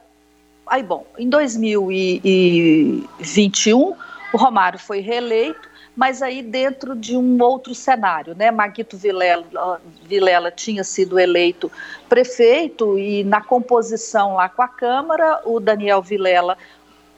aí 0.66 0.82
bom, 0.82 1.06
em 1.16 1.28
2021 1.28 3.94
o 4.32 4.36
Romário 4.36 4.80
foi 4.80 4.98
reeleito, 4.98 5.70
mas 5.94 6.20
aí 6.20 6.42
dentro 6.42 6.96
de 6.96 7.16
um 7.16 7.40
outro 7.40 7.76
cenário, 7.76 8.34
né? 8.34 8.50
Maguito 8.50 8.96
Vilela, 8.96 9.80
Vilela 10.02 10.50
tinha 10.50 10.82
sido 10.82 11.20
eleito 11.20 11.70
prefeito 12.08 12.98
e 12.98 13.22
na 13.22 13.40
composição 13.40 14.34
lá 14.34 14.48
com 14.48 14.62
a 14.62 14.68
Câmara, 14.68 15.40
o 15.44 15.60
Daniel 15.60 16.02
Vilela 16.02 16.58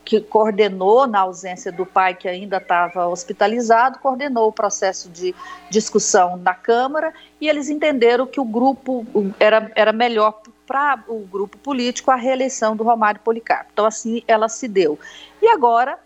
que 0.04 0.20
coordenou, 0.20 1.06
na 1.06 1.20
ausência 1.20 1.72
do 1.72 1.86
pai 1.86 2.14
que 2.14 2.28
ainda 2.28 2.58
estava 2.58 3.08
hospitalizado, 3.08 3.98
coordenou 3.98 4.48
o 4.48 4.52
processo 4.52 5.08
de 5.08 5.34
discussão 5.70 6.36
na 6.36 6.54
Câmara 6.54 7.12
e 7.40 7.48
eles 7.48 7.70
entenderam 7.70 8.26
que 8.26 8.40
o 8.40 8.44
grupo 8.44 9.06
era, 9.40 9.72
era 9.74 9.92
melhor 9.92 10.40
para 10.66 11.02
o 11.08 11.20
grupo 11.20 11.58
político 11.58 12.10
a 12.10 12.16
reeleição 12.16 12.76
do 12.76 12.84
Romário 12.84 13.20
Policarpo. 13.20 13.70
Então, 13.72 13.86
assim, 13.86 14.22
ela 14.26 14.48
se 14.48 14.68
deu. 14.68 14.98
E 15.40 15.48
agora, 15.48 15.98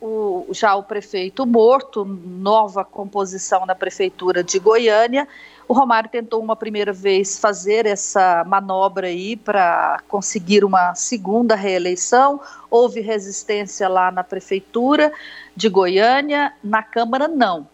o, 0.00 0.46
já 0.50 0.74
o 0.74 0.82
prefeito 0.82 1.46
morto, 1.46 2.04
nova 2.04 2.84
composição 2.84 3.64
na 3.66 3.74
prefeitura 3.74 4.42
de 4.42 4.58
Goiânia, 4.58 5.28
o 5.68 5.72
Romário 5.72 6.08
tentou 6.08 6.40
uma 6.40 6.54
primeira 6.54 6.92
vez 6.92 7.38
fazer 7.38 7.86
essa 7.86 8.44
manobra 8.46 9.08
aí 9.08 9.36
para 9.36 10.00
conseguir 10.08 10.64
uma 10.64 10.94
segunda 10.94 11.54
reeleição. 11.54 12.40
Houve 12.70 13.00
resistência 13.00 13.88
lá 13.88 14.10
na 14.10 14.22
prefeitura 14.22 15.12
de 15.56 15.68
Goiânia, 15.68 16.52
na 16.62 16.82
Câmara 16.82 17.26
não. 17.26 17.66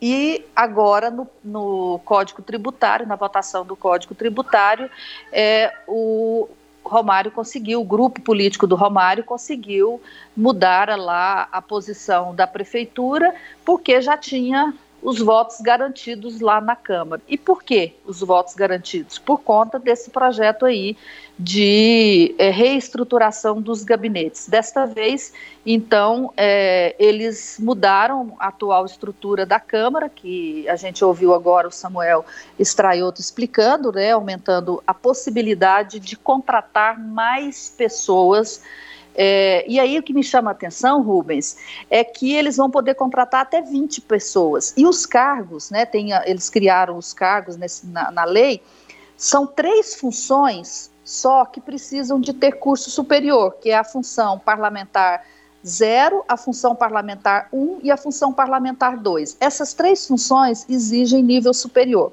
E 0.00 0.46
agora 0.54 1.10
no, 1.10 1.26
no 1.44 2.00
Código 2.04 2.40
Tributário, 2.40 3.06
na 3.06 3.16
votação 3.16 3.66
do 3.66 3.76
Código 3.76 4.14
Tributário, 4.14 4.88
é, 5.32 5.72
o 5.86 6.48
Romário 6.84 7.30
conseguiu, 7.30 7.80
o 7.80 7.84
grupo 7.84 8.20
político 8.20 8.66
do 8.66 8.76
Romário 8.76 9.22
conseguiu 9.24 10.00
mudar 10.36 10.88
lá 10.96 11.48
a 11.52 11.60
posição 11.60 12.34
da 12.34 12.46
prefeitura, 12.46 13.34
porque 13.64 14.00
já 14.00 14.16
tinha 14.16 14.72
os 15.02 15.18
votos 15.18 15.60
garantidos 15.60 16.40
lá 16.40 16.60
na 16.60 16.76
Câmara. 16.76 17.22
E 17.26 17.38
por 17.38 17.62
que 17.62 17.94
os 18.04 18.20
votos 18.20 18.54
garantidos? 18.54 19.18
Por 19.18 19.38
conta 19.40 19.78
desse 19.78 20.10
projeto 20.10 20.66
aí 20.66 20.96
de 21.38 22.34
é, 22.38 22.50
reestruturação 22.50 23.62
dos 23.62 23.82
gabinetes. 23.82 24.46
Desta 24.46 24.84
vez, 24.84 25.32
então, 25.64 26.32
é, 26.36 26.94
eles 26.98 27.56
mudaram 27.58 28.36
a 28.38 28.48
atual 28.48 28.84
estrutura 28.84 29.46
da 29.46 29.58
Câmara, 29.58 30.08
que 30.08 30.68
a 30.68 30.76
gente 30.76 31.02
ouviu 31.02 31.32
agora 31.32 31.68
o 31.68 31.70
Samuel 31.70 32.26
Estraioto 32.58 33.22
explicando, 33.22 33.90
né, 33.90 34.12
aumentando 34.12 34.82
a 34.86 34.92
possibilidade 34.92 35.98
de 35.98 36.14
contratar 36.14 37.00
mais 37.00 37.72
pessoas 37.76 38.62
é, 39.14 39.64
e 39.68 39.78
aí 39.78 39.98
o 39.98 40.02
que 40.02 40.12
me 40.12 40.22
chama 40.22 40.50
a 40.50 40.52
atenção, 40.52 41.02
Rubens, 41.02 41.56
é 41.90 42.02
que 42.04 42.34
eles 42.34 42.56
vão 42.56 42.70
poder 42.70 42.94
contratar 42.94 43.42
até 43.42 43.60
20 43.60 44.00
pessoas. 44.02 44.72
E 44.76 44.86
os 44.86 45.06
cargos, 45.06 45.70
né, 45.70 45.84
tem, 45.84 46.12
eles 46.24 46.48
criaram 46.48 46.96
os 46.96 47.12
cargos 47.12 47.56
nesse, 47.56 47.86
na, 47.86 48.10
na 48.10 48.24
lei, 48.24 48.62
são 49.16 49.46
três 49.46 49.94
funções 49.94 50.90
só 51.10 51.44
que 51.44 51.60
precisam 51.60 52.20
de 52.20 52.32
ter 52.32 52.52
curso 52.52 52.88
superior, 52.88 53.56
que 53.60 53.70
é 53.70 53.76
a 53.76 53.82
função 53.82 54.38
parlamentar 54.38 55.24
0, 55.66 56.24
a 56.28 56.36
função 56.36 56.74
parlamentar 56.74 57.48
1 57.52 57.58
um, 57.58 57.80
e 57.82 57.90
a 57.90 57.96
função 57.96 58.32
parlamentar 58.32 58.96
2. 58.96 59.36
Essas 59.40 59.74
três 59.74 60.06
funções 60.06 60.64
exigem 60.68 61.22
nível 61.22 61.52
superior. 61.52 62.12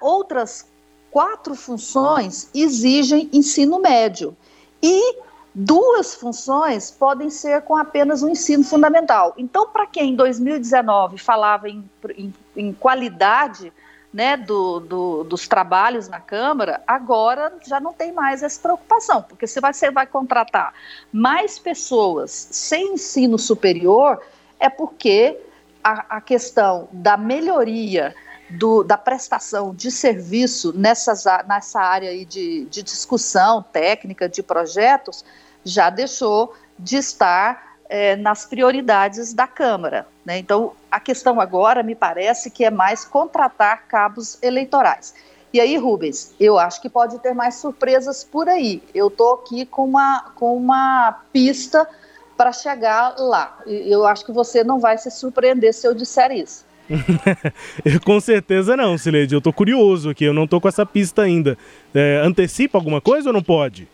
Outras 0.00 0.66
quatro 1.10 1.54
funções 1.54 2.48
exigem 2.54 3.28
ensino 3.32 3.78
médio. 3.78 4.34
E 4.82 5.16
duas 5.54 6.14
funções 6.14 6.90
podem 6.90 7.30
ser 7.30 7.62
com 7.62 7.76
apenas 7.76 8.22
o 8.22 8.26
um 8.26 8.30
ensino 8.30 8.64
fundamental. 8.64 9.34
Então, 9.36 9.68
para 9.68 9.86
quem 9.86 10.12
em 10.12 10.16
2019 10.16 11.18
falava 11.18 11.68
em, 11.68 11.88
em, 12.16 12.34
em 12.56 12.72
qualidade 12.72 13.72
né, 14.12 14.36
do, 14.36 14.80
do, 14.80 15.24
dos 15.24 15.46
trabalhos 15.46 16.08
na 16.08 16.20
Câmara, 16.20 16.82
agora 16.86 17.52
já 17.66 17.80
não 17.80 17.92
tem 17.92 18.12
mais 18.12 18.42
essa 18.42 18.60
preocupação, 18.60 19.22
porque 19.22 19.46
se 19.46 19.60
você 19.60 19.90
vai 19.90 20.06
contratar 20.06 20.74
mais 21.12 21.58
pessoas 21.58 22.48
sem 22.50 22.94
ensino 22.94 23.38
superior, 23.38 24.20
é 24.58 24.68
porque 24.68 25.38
a, 25.82 26.16
a 26.16 26.20
questão 26.20 26.88
da 26.92 27.16
melhoria 27.16 28.14
do, 28.52 28.82
da 28.82 28.98
prestação 28.98 29.74
de 29.74 29.90
serviço 29.90 30.72
nessas, 30.76 31.24
nessa 31.46 31.80
área 31.80 32.10
aí 32.10 32.24
de, 32.24 32.64
de 32.66 32.82
discussão 32.82 33.62
técnica 33.62 34.28
de 34.28 34.42
projetos 34.42 35.24
já 35.64 35.90
deixou 35.90 36.54
de 36.78 36.96
estar 36.96 37.76
é, 37.88 38.16
nas 38.16 38.46
prioridades 38.46 39.34
da 39.34 39.46
Câmara. 39.46 40.06
Né? 40.24 40.38
Então, 40.38 40.72
a 40.90 40.98
questão 41.00 41.40
agora, 41.40 41.82
me 41.82 41.94
parece, 41.94 42.50
que 42.50 42.64
é 42.64 42.70
mais 42.70 43.04
contratar 43.04 43.86
cabos 43.86 44.38
eleitorais. 44.42 45.14
E 45.52 45.60
aí, 45.60 45.76
Rubens, 45.76 46.32
eu 46.38 46.58
acho 46.58 46.80
que 46.80 46.88
pode 46.88 47.18
ter 47.18 47.34
mais 47.34 47.56
surpresas 47.56 48.22
por 48.22 48.48
aí. 48.48 48.82
Eu 48.94 49.08
estou 49.08 49.34
aqui 49.34 49.66
com 49.66 49.84
uma, 49.84 50.32
com 50.36 50.56
uma 50.56 51.24
pista 51.32 51.88
para 52.36 52.52
chegar 52.52 53.16
lá. 53.18 53.58
Eu 53.66 54.06
acho 54.06 54.24
que 54.24 54.32
você 54.32 54.62
não 54.62 54.78
vai 54.78 54.96
se 54.96 55.10
surpreender 55.10 55.74
se 55.74 55.86
eu 55.86 55.92
disser 55.92 56.30
isso. 56.30 56.64
com 58.04 58.20
certeza 58.20 58.76
não, 58.76 58.98
Sileide. 58.98 59.34
Eu 59.34 59.38
estou 59.38 59.52
curioso 59.52 60.10
aqui, 60.10 60.24
eu 60.24 60.34
não 60.34 60.44
estou 60.44 60.60
com 60.60 60.68
essa 60.68 60.84
pista 60.84 61.22
ainda. 61.22 61.56
É, 61.94 62.20
antecipa 62.24 62.78
alguma 62.78 63.00
coisa 63.00 63.28
ou 63.28 63.32
não 63.32 63.42
pode? 63.42 63.88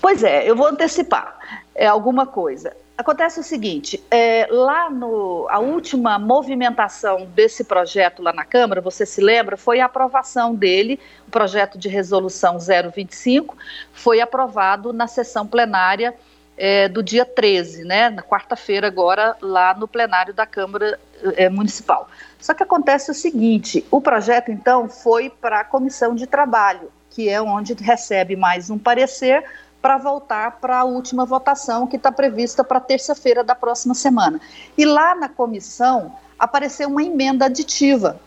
Pois 0.00 0.22
é, 0.22 0.48
eu 0.48 0.54
vou 0.54 0.66
antecipar 0.66 1.38
é, 1.74 1.86
alguma 1.86 2.26
coisa. 2.26 2.76
Acontece 2.96 3.40
o 3.40 3.42
seguinte, 3.42 4.00
é, 4.08 4.46
lá 4.48 4.88
no 4.88 5.48
a 5.50 5.58
última 5.58 6.16
movimentação 6.16 7.26
desse 7.34 7.64
projeto 7.64 8.22
lá 8.22 8.32
na 8.32 8.44
Câmara, 8.44 8.80
você 8.80 9.04
se 9.04 9.20
lembra, 9.20 9.56
foi 9.56 9.80
a 9.80 9.86
aprovação 9.86 10.54
dele, 10.54 11.00
o 11.26 11.30
projeto 11.30 11.76
de 11.76 11.88
resolução 11.88 12.56
025, 12.58 13.56
foi 13.92 14.20
aprovado 14.20 14.92
na 14.92 15.08
sessão 15.08 15.44
plenária 15.44 16.14
é, 16.56 16.88
do 16.88 17.02
dia 17.02 17.24
13, 17.24 17.84
né, 17.84 18.10
na 18.10 18.22
quarta-feira 18.22 18.86
agora, 18.86 19.36
lá 19.40 19.74
no 19.74 19.88
plenário 19.88 20.32
da 20.32 20.46
Câmara 20.46 20.98
é, 21.36 21.48
Municipal. 21.48 22.08
Só 22.40 22.54
que 22.54 22.62
acontece 22.62 23.10
o 23.10 23.14
seguinte, 23.14 23.84
o 23.90 24.00
projeto 24.00 24.50
então 24.50 24.88
foi 24.88 25.30
para 25.30 25.60
a 25.60 25.64
Comissão 25.64 26.14
de 26.14 26.26
Trabalho, 26.26 26.90
que 27.10 27.28
é 27.28 27.40
onde 27.40 27.74
recebe 27.74 28.36
mais 28.36 28.70
um 28.70 28.78
parecer 28.78 29.44
para 29.80 29.98
voltar 29.98 30.52
para 30.60 30.78
a 30.78 30.84
última 30.84 31.26
votação 31.26 31.86
que 31.86 31.96
está 31.96 32.10
prevista 32.10 32.64
para 32.64 32.80
terça-feira 32.80 33.44
da 33.44 33.54
próxima 33.54 33.94
semana. 33.94 34.40
E 34.78 34.84
lá 34.84 35.14
na 35.14 35.28
comissão 35.28 36.12
apareceu 36.38 36.88
uma 36.88 37.02
emenda 37.02 37.46
aditiva. 37.46 38.18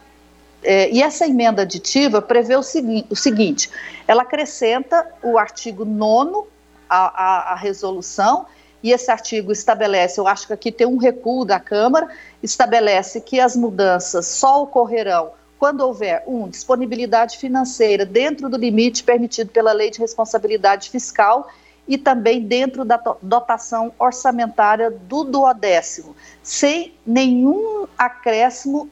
É, 0.63 0.89
e 0.91 1.01
essa 1.01 1.25
emenda 1.25 1.63
aditiva 1.63 2.21
prevê 2.21 2.55
o, 2.55 2.63
segui 2.63 3.05
o 3.09 3.15
seguinte: 3.15 3.69
ela 4.07 4.23
acrescenta 4.23 5.05
o 5.23 5.37
artigo 5.37 5.83
9 5.85 6.47
à, 6.89 7.07
à, 7.07 7.53
à 7.53 7.55
resolução 7.55 8.45
e 8.81 8.91
esse 8.91 9.09
artigo 9.09 9.51
estabelece, 9.51 10.19
eu 10.19 10.27
acho 10.27 10.47
que 10.47 10.53
aqui 10.53 10.71
tem 10.71 10.85
um 10.85 10.97
recuo 10.97 11.43
da 11.43 11.59
Câmara, 11.59 12.09
estabelece 12.43 13.19
que 13.19 13.39
as 13.39 13.55
mudanças 13.55 14.27
só 14.27 14.63
ocorrerão 14.63 15.31
quando 15.57 15.81
houver, 15.81 16.23
um, 16.27 16.47
disponibilidade 16.47 17.37
financeira 17.37 18.05
dentro 18.05 18.47
do 18.47 18.57
limite 18.57 19.03
permitido 19.03 19.49
pela 19.49 19.73
Lei 19.73 19.89
de 19.89 19.99
Responsabilidade 19.99 20.89
Fiscal 20.89 21.49
e 21.87 21.97
também 21.97 22.41
dentro 22.41 22.85
da 22.85 23.01
dotação 23.21 23.91
orçamentária 23.97 24.91
do 24.91 25.23
duodécimo, 25.23 26.15
sem 26.43 26.93
nenhum 27.05 27.87
acréscimo 27.97 28.89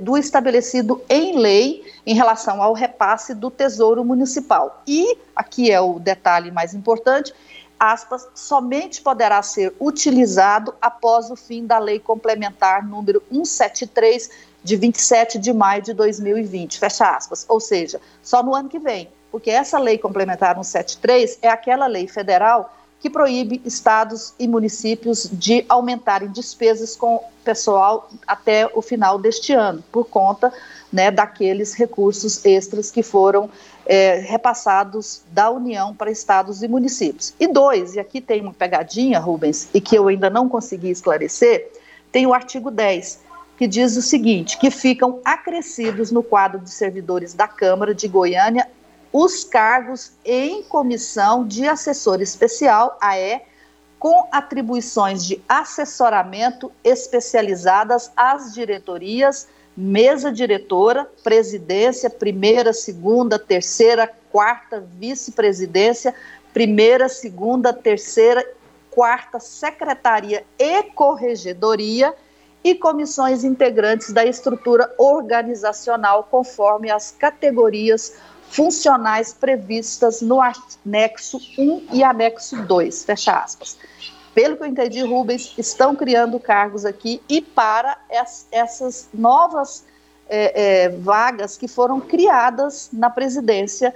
do 0.00 0.18
estabelecido 0.18 1.02
em 1.08 1.38
lei 1.38 1.84
em 2.04 2.14
relação 2.14 2.62
ao 2.62 2.74
repasse 2.74 3.34
do 3.34 3.50
Tesouro 3.50 4.04
Municipal. 4.04 4.82
E, 4.86 5.16
aqui 5.34 5.70
é 5.70 5.80
o 5.80 5.98
detalhe 5.98 6.50
mais 6.50 6.74
importante, 6.74 7.32
aspas, 7.80 8.28
somente 8.34 9.00
poderá 9.00 9.42
ser 9.42 9.74
utilizado 9.80 10.74
após 10.80 11.30
o 11.30 11.36
fim 11.36 11.66
da 11.66 11.78
Lei 11.78 11.98
Complementar 11.98 12.86
número 12.86 13.22
173 13.30 14.30
de 14.62 14.76
27 14.76 15.38
de 15.38 15.52
maio 15.52 15.82
de 15.82 15.92
2020, 15.92 16.78
fecha 16.78 17.16
aspas. 17.16 17.44
Ou 17.48 17.58
seja, 17.58 18.00
só 18.22 18.42
no 18.42 18.54
ano 18.54 18.68
que 18.68 18.78
vem, 18.78 19.08
porque 19.32 19.50
essa 19.50 19.78
lei 19.78 19.98
complementar 19.98 20.54
173 20.54 21.38
é 21.42 21.48
aquela 21.48 21.86
lei 21.86 22.06
federal 22.06 22.72
que 23.02 23.10
proíbe 23.10 23.60
estados 23.64 24.32
e 24.38 24.46
municípios 24.46 25.28
de 25.32 25.66
aumentarem 25.68 26.28
despesas 26.28 26.94
com 26.94 27.20
pessoal 27.44 28.08
até 28.24 28.70
o 28.72 28.80
final 28.80 29.18
deste 29.18 29.52
ano, 29.52 29.82
por 29.90 30.04
conta 30.04 30.52
né, 30.92 31.10
daqueles 31.10 31.74
recursos 31.74 32.44
extras 32.44 32.92
que 32.92 33.02
foram 33.02 33.50
é, 33.84 34.18
repassados 34.20 35.22
da 35.32 35.50
União 35.50 35.92
para 35.92 36.12
estados 36.12 36.62
e 36.62 36.68
municípios. 36.68 37.34
E 37.40 37.48
dois, 37.48 37.96
e 37.96 38.00
aqui 38.00 38.20
tem 38.20 38.40
uma 38.40 38.54
pegadinha, 38.54 39.18
Rubens, 39.18 39.68
e 39.74 39.80
que 39.80 39.98
eu 39.98 40.06
ainda 40.06 40.30
não 40.30 40.48
consegui 40.48 40.90
esclarecer, 40.90 41.72
tem 42.12 42.24
o 42.24 42.32
artigo 42.32 42.70
10, 42.70 43.18
que 43.58 43.66
diz 43.66 43.96
o 43.96 44.02
seguinte: 44.02 44.56
que 44.58 44.70
ficam 44.70 45.18
acrescidos 45.24 46.12
no 46.12 46.22
quadro 46.22 46.60
de 46.60 46.70
servidores 46.70 47.34
da 47.34 47.48
Câmara 47.48 47.92
de 47.92 48.06
Goiânia 48.06 48.68
os 49.12 49.44
cargos 49.44 50.12
em 50.24 50.62
comissão 50.62 51.46
de 51.46 51.68
assessor 51.68 52.22
especial, 52.22 52.96
AE, 53.00 53.42
com 53.98 54.26
atribuições 54.32 55.24
de 55.24 55.40
assessoramento 55.48 56.72
especializadas 56.82 58.10
às 58.16 58.52
diretorias, 58.52 59.46
mesa 59.76 60.32
diretora, 60.32 61.08
presidência, 61.22 62.10
primeira, 62.10 62.72
segunda, 62.72 63.38
terceira, 63.38 64.10
quarta, 64.30 64.80
vice-presidência, 64.98 66.14
primeira, 66.52 67.08
segunda, 67.08 67.72
terceira, 67.72 68.44
quarta, 68.90 69.38
secretaria 69.38 70.44
e 70.58 70.82
corregedoria 70.82 72.14
e 72.64 72.74
comissões 72.74 73.44
integrantes 73.44 74.12
da 74.12 74.24
estrutura 74.24 74.92
organizacional 74.98 76.28
conforme 76.30 76.90
as 76.90 77.10
categorias 77.10 78.14
funcionais 78.52 79.32
previstas 79.32 80.20
no 80.20 80.38
anexo 80.40 81.38
1 81.58 81.86
e 81.90 82.04
anexo 82.04 82.62
2, 82.62 83.04
fecha 83.04 83.32
aspas. 83.32 83.78
Pelo 84.34 84.56
que 84.56 84.62
eu 84.62 84.66
entendi, 84.66 85.02
Rubens, 85.02 85.54
estão 85.56 85.96
criando 85.96 86.38
cargos 86.38 86.84
aqui 86.84 87.20
e 87.28 87.40
para 87.40 87.98
essas 88.50 89.08
novas 89.12 89.84
é, 90.28 90.84
é, 90.84 90.88
vagas 90.90 91.56
que 91.56 91.66
foram 91.66 91.98
criadas 91.98 92.90
na 92.92 93.08
presidência 93.08 93.94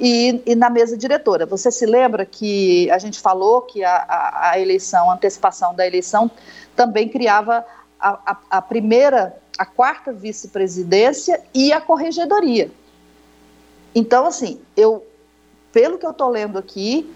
e, 0.00 0.42
e, 0.46 0.54
na 0.54 0.70
mesa 0.70 0.96
diretora. 0.96 1.44
Você 1.44 1.70
se 1.70 1.84
lembra 1.84 2.24
que 2.24 2.90
a 2.90 2.98
gente 2.98 3.20
falou 3.20 3.62
que 3.62 3.84
a, 3.84 3.96
a, 3.96 4.50
a 4.52 4.60
eleição, 4.60 5.10
a 5.10 5.14
antecipação 5.14 5.74
da 5.74 5.86
eleição 5.86 6.30
também 6.74 7.08
criava 7.08 7.64
a, 8.00 8.32
a, 8.32 8.38
a 8.58 8.62
primeira, 8.62 9.36
a 9.58 9.66
quarta 9.66 10.12
vice-presidência 10.12 11.42
e 11.52 11.72
a 11.72 11.80
corregedoria. 11.80 12.70
Então, 13.94 14.26
assim, 14.26 14.60
eu, 14.76 15.04
pelo 15.72 15.98
que 15.98 16.06
eu 16.06 16.10
estou 16.10 16.30
lendo 16.30 16.58
aqui, 16.58 17.10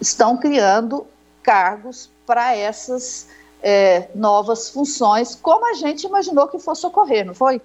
estão 0.00 0.36
criando 0.36 1.06
cargos 1.42 2.10
para 2.26 2.54
essas 2.54 3.28
é, 3.62 4.08
novas 4.14 4.70
funções, 4.70 5.34
como 5.34 5.68
a 5.68 5.74
gente 5.74 6.04
imaginou 6.04 6.48
que 6.48 6.58
fosse 6.58 6.86
ocorrer, 6.86 7.26
não 7.26 7.34
foi? 7.34 7.60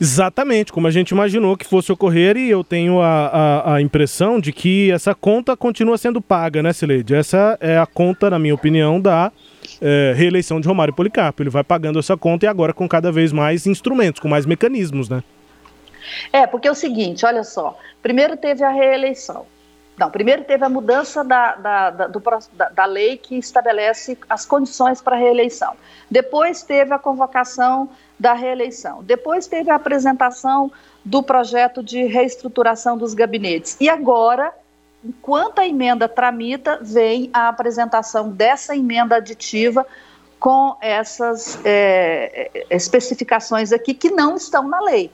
Exatamente, 0.00 0.72
como 0.72 0.86
a 0.86 0.92
gente 0.92 1.10
imaginou 1.10 1.56
que 1.56 1.66
fosse 1.66 1.90
ocorrer, 1.90 2.36
e 2.36 2.48
eu 2.48 2.62
tenho 2.62 3.00
a, 3.00 3.26
a, 3.26 3.74
a, 3.74 3.82
impressão 3.82 4.38
de 4.38 4.52
que 4.52 4.92
essa 4.92 5.12
conta 5.12 5.56
continua 5.56 5.98
sendo 5.98 6.20
paga, 6.20 6.62
né, 6.62 6.72
Sileide? 6.72 7.16
Essa 7.16 7.58
é 7.60 7.76
a 7.76 7.86
conta, 7.86 8.30
na 8.30 8.38
minha 8.38 8.54
opinião, 8.54 9.00
da 9.00 9.32
é, 9.80 10.14
reeleição 10.16 10.60
de 10.60 10.68
Romário 10.68 10.94
Policarpo. 10.94 11.42
Ele 11.42 11.50
vai 11.50 11.64
pagando 11.64 11.98
essa 11.98 12.16
conta 12.16 12.46
e 12.46 12.48
agora 12.48 12.72
com 12.72 12.88
cada 12.88 13.10
vez 13.10 13.32
mais 13.32 13.66
instrumentos, 13.66 14.20
com 14.20 14.28
mais 14.28 14.46
mecanismos, 14.46 15.08
né? 15.08 15.20
É, 16.32 16.46
porque 16.46 16.68
é 16.68 16.70
o 16.70 16.74
seguinte, 16.74 17.24
olha 17.24 17.44
só. 17.44 17.78
Primeiro 18.02 18.36
teve 18.36 18.64
a 18.64 18.70
reeleição. 18.70 19.46
Não, 19.98 20.10
primeiro 20.10 20.44
teve 20.44 20.64
a 20.64 20.68
mudança 20.68 21.24
da, 21.24 21.56
da, 21.56 21.90
da, 21.90 22.06
do, 22.06 22.22
da, 22.72 22.84
lei 22.84 23.16
que 23.16 23.36
estabelece 23.36 24.16
as 24.30 24.46
condições 24.46 25.02
para 25.02 25.16
a 25.16 25.18
reeleição. 25.18 25.74
Depois 26.08 26.62
teve 26.62 26.94
a 26.94 26.98
convocação 26.98 27.90
da 28.16 28.32
reeleição. 28.32 29.02
Depois 29.02 29.48
teve 29.48 29.70
a 29.70 29.74
apresentação 29.74 30.70
do 31.04 31.20
projeto 31.20 31.82
de 31.82 32.04
reestruturação 32.04 32.96
dos 32.96 33.12
gabinetes. 33.12 33.76
E 33.80 33.88
agora, 33.88 34.54
enquanto 35.04 35.58
a 35.58 35.66
emenda 35.66 36.08
tramita, 36.08 36.78
vem 36.80 37.28
a 37.32 37.48
apresentação 37.48 38.30
dessa 38.30 38.76
emenda 38.76 39.16
aditiva 39.16 39.84
com 40.38 40.76
essas 40.80 41.58
é, 41.64 42.66
especificações 42.70 43.72
aqui 43.72 43.92
que 43.92 44.10
não 44.10 44.36
estão 44.36 44.68
na 44.68 44.80
lei. 44.80 45.10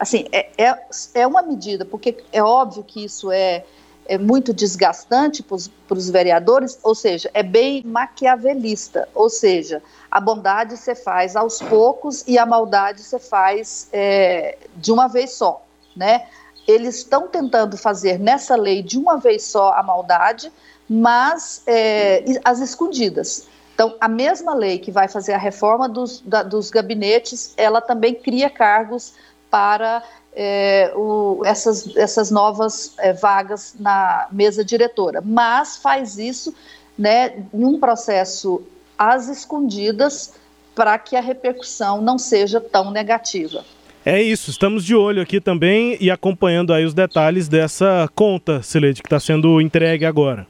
Assim, 0.00 0.24
é, 0.32 0.48
é, 0.56 0.76
é 1.14 1.26
uma 1.26 1.42
medida, 1.42 1.84
porque 1.84 2.16
é 2.32 2.42
óbvio 2.42 2.82
que 2.82 3.04
isso 3.04 3.30
é 3.30 3.64
é 4.10 4.18
muito 4.18 4.52
desgastante 4.52 5.40
para 5.40 5.54
os 5.96 6.10
vereadores, 6.10 6.80
ou 6.82 6.96
seja, 6.96 7.30
é 7.32 7.44
bem 7.44 7.80
maquiavelista, 7.86 9.08
ou 9.14 9.30
seja, 9.30 9.80
a 10.10 10.20
bondade 10.20 10.76
você 10.76 10.96
faz 10.96 11.36
aos 11.36 11.62
poucos 11.62 12.24
e 12.26 12.36
a 12.36 12.44
maldade 12.44 13.04
você 13.04 13.20
faz 13.20 13.88
é, 13.92 14.58
de 14.74 14.90
uma 14.90 15.06
vez 15.06 15.34
só, 15.34 15.64
né? 15.94 16.26
Eles 16.66 16.96
estão 16.96 17.28
tentando 17.28 17.76
fazer 17.76 18.18
nessa 18.18 18.56
lei 18.56 18.82
de 18.82 18.98
uma 18.98 19.16
vez 19.16 19.44
só 19.44 19.74
a 19.74 19.82
maldade, 19.82 20.52
mas 20.88 21.62
é, 21.64 22.24
as 22.44 22.58
escondidas. 22.58 23.46
Então, 23.74 23.96
a 24.00 24.08
mesma 24.08 24.54
lei 24.54 24.80
que 24.80 24.90
vai 24.90 25.06
fazer 25.06 25.34
a 25.34 25.38
reforma 25.38 25.88
dos, 25.88 26.20
da, 26.20 26.42
dos 26.42 26.68
gabinetes, 26.68 27.54
ela 27.56 27.80
também 27.80 28.12
cria 28.12 28.50
cargos 28.50 29.14
para 29.50 30.02
é, 30.32 30.92
o, 30.94 31.42
essas, 31.44 31.96
essas 31.96 32.30
novas 32.30 32.94
é, 32.98 33.12
vagas 33.12 33.74
na 33.78 34.28
mesa 34.30 34.64
diretora, 34.64 35.20
mas 35.24 35.76
faz 35.76 36.18
isso 36.18 36.54
né, 36.96 37.44
em 37.52 37.64
um 37.64 37.78
processo 37.78 38.62
às 38.96 39.28
escondidas 39.28 40.34
para 40.74 40.98
que 40.98 41.16
a 41.16 41.20
repercussão 41.20 42.00
não 42.00 42.18
seja 42.18 42.60
tão 42.60 42.90
negativa. 42.90 43.64
É 44.04 44.22
isso, 44.22 44.50
estamos 44.50 44.84
de 44.84 44.94
olho 44.94 45.20
aqui 45.20 45.40
também 45.40 45.96
e 46.00 46.10
acompanhando 46.10 46.72
aí 46.72 46.84
os 46.84 46.94
detalhes 46.94 47.48
dessa 47.48 48.08
conta, 48.14 48.62
Celede, 48.62 49.02
que 49.02 49.06
está 49.06 49.20
sendo 49.20 49.60
entregue 49.60 50.06
agora. 50.06 50.46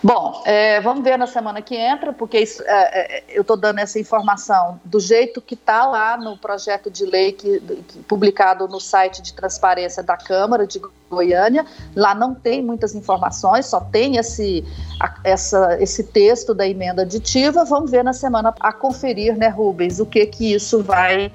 Bom, 0.00 0.42
é, 0.44 0.80
vamos 0.80 1.02
ver 1.02 1.18
na 1.18 1.26
semana 1.26 1.60
que 1.60 1.74
entra, 1.74 2.12
porque 2.12 2.38
isso, 2.38 2.62
é, 2.64 3.16
é 3.16 3.24
eu 3.30 3.42
estou 3.42 3.56
dando 3.56 3.80
essa 3.80 3.98
informação 3.98 4.80
do 4.84 5.00
jeito 5.00 5.40
que 5.40 5.54
está 5.54 5.86
lá 5.86 6.16
no 6.16 6.36
projeto 6.36 6.88
de 6.88 7.04
lei 7.04 7.32
que, 7.32 7.58
que, 7.60 7.98
publicado 8.00 8.68
no 8.68 8.80
site 8.80 9.20
de 9.20 9.32
transparência 9.32 10.00
da 10.00 10.16
Câmara 10.16 10.66
de 10.68 10.80
Goiânia. 11.10 11.66
Lá 11.96 12.14
não 12.14 12.32
tem 12.32 12.62
muitas 12.62 12.94
informações, 12.94 13.66
só 13.66 13.80
tem 13.80 14.18
esse, 14.18 14.64
a, 15.00 15.14
essa, 15.24 15.76
esse 15.80 16.04
texto 16.04 16.54
da 16.54 16.66
emenda 16.66 17.02
aditiva. 17.02 17.64
Vamos 17.64 17.90
ver 17.90 18.04
na 18.04 18.12
semana 18.12 18.54
a 18.60 18.72
conferir, 18.72 19.36
né, 19.36 19.48
Rubens, 19.48 19.98
o 19.98 20.06
que 20.06 20.24
que 20.26 20.54
isso 20.54 20.80
vai 20.80 21.32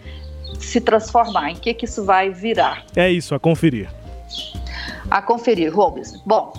se 0.58 0.80
transformar, 0.80 1.52
em 1.52 1.56
que 1.56 1.74
que 1.74 1.84
isso 1.84 2.06
vai 2.06 2.30
virar. 2.30 2.86
É 2.96 3.12
isso, 3.12 3.36
a 3.36 3.40
conferir. 3.40 3.90
A 5.12 5.22
conferir, 5.22 5.76
Rubens. 5.76 6.14
Bom, 6.26 6.54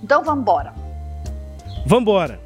então 0.00 0.22
vamos 0.22 0.42
embora. 0.42 0.83
Vambora! 1.86 2.40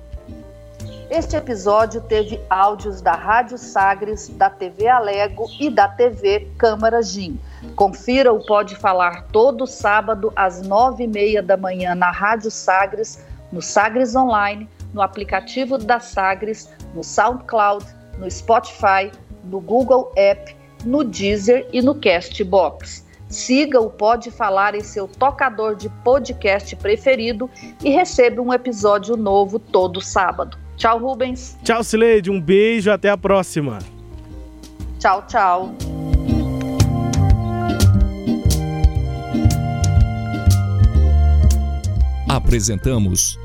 Este 1.09 1.37
episódio 1.37 2.01
teve 2.01 2.41
áudios 2.51 3.01
da 3.01 3.13
Rádio 3.13 3.57
Sagres, 3.57 4.29
da 4.31 4.51
TV 4.51 4.89
Alego 4.89 5.49
e 5.61 5.71
da 5.71 5.87
TV 5.87 6.49
Câmara 6.59 7.01
Gim. 7.03 7.39
Confira 7.77 8.33
o 8.33 8.45
Pode 8.45 8.75
Falar 8.75 9.27
todo 9.29 9.65
sábado 9.65 10.33
às 10.35 10.61
nove 10.63 11.05
e 11.05 11.07
meia 11.07 11.41
da 11.41 11.57
manhã 11.57 11.95
na 11.95 12.11
Rádio 12.11 12.51
Sagres, 12.51 13.25
no 13.53 13.63
Sagres 13.63 14.17
Online, 14.17 14.69
no 14.93 15.01
aplicativo 15.01 15.79
da 15.79 16.01
Sagres, 16.01 16.69
no 16.93 17.05
SoundCloud, 17.05 17.87
no 18.19 18.29
Spotify, 18.29 19.13
no 19.45 19.61
Google 19.61 20.13
App, 20.17 20.55
no 20.85 21.05
Deezer 21.05 21.65
e 21.73 21.81
no 21.81 21.95
Castbox. 21.95 23.07
Siga 23.29 23.81
o 23.81 23.91
Pode 23.91 24.31
Falar 24.31 24.75
em 24.75 24.81
seu 24.81 25.07
tocador 25.07 25.77
de 25.77 25.89
podcast 25.89 26.75
preferido 26.77 27.51
e 27.85 27.91
receba 27.91 28.41
um 28.41 28.53
episódio 28.53 29.17
novo 29.17 29.59
todo 29.59 30.01
sábado. 30.01 30.57
Tchau, 30.77 30.99
Rubens. 30.99 31.59
Tchau, 31.63 31.83
Sileide. 31.83 32.31
Um 32.31 32.41
beijo. 32.41 32.91
Até 32.91 33.11
a 33.11 33.17
próxima. 33.17 33.79
Tchau, 34.99 35.27
tchau. 35.27 35.75
Apresentamos 42.29 43.39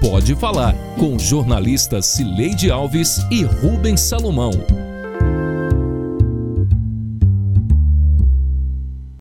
Pode 0.00 0.34
Falar 0.36 0.74
com 0.98 1.18
jornalistas 1.18 2.06
Cileide 2.06 2.70
Alves 2.70 3.18
e 3.30 3.42
Rubens 3.42 4.00
Salomão. 4.00 4.50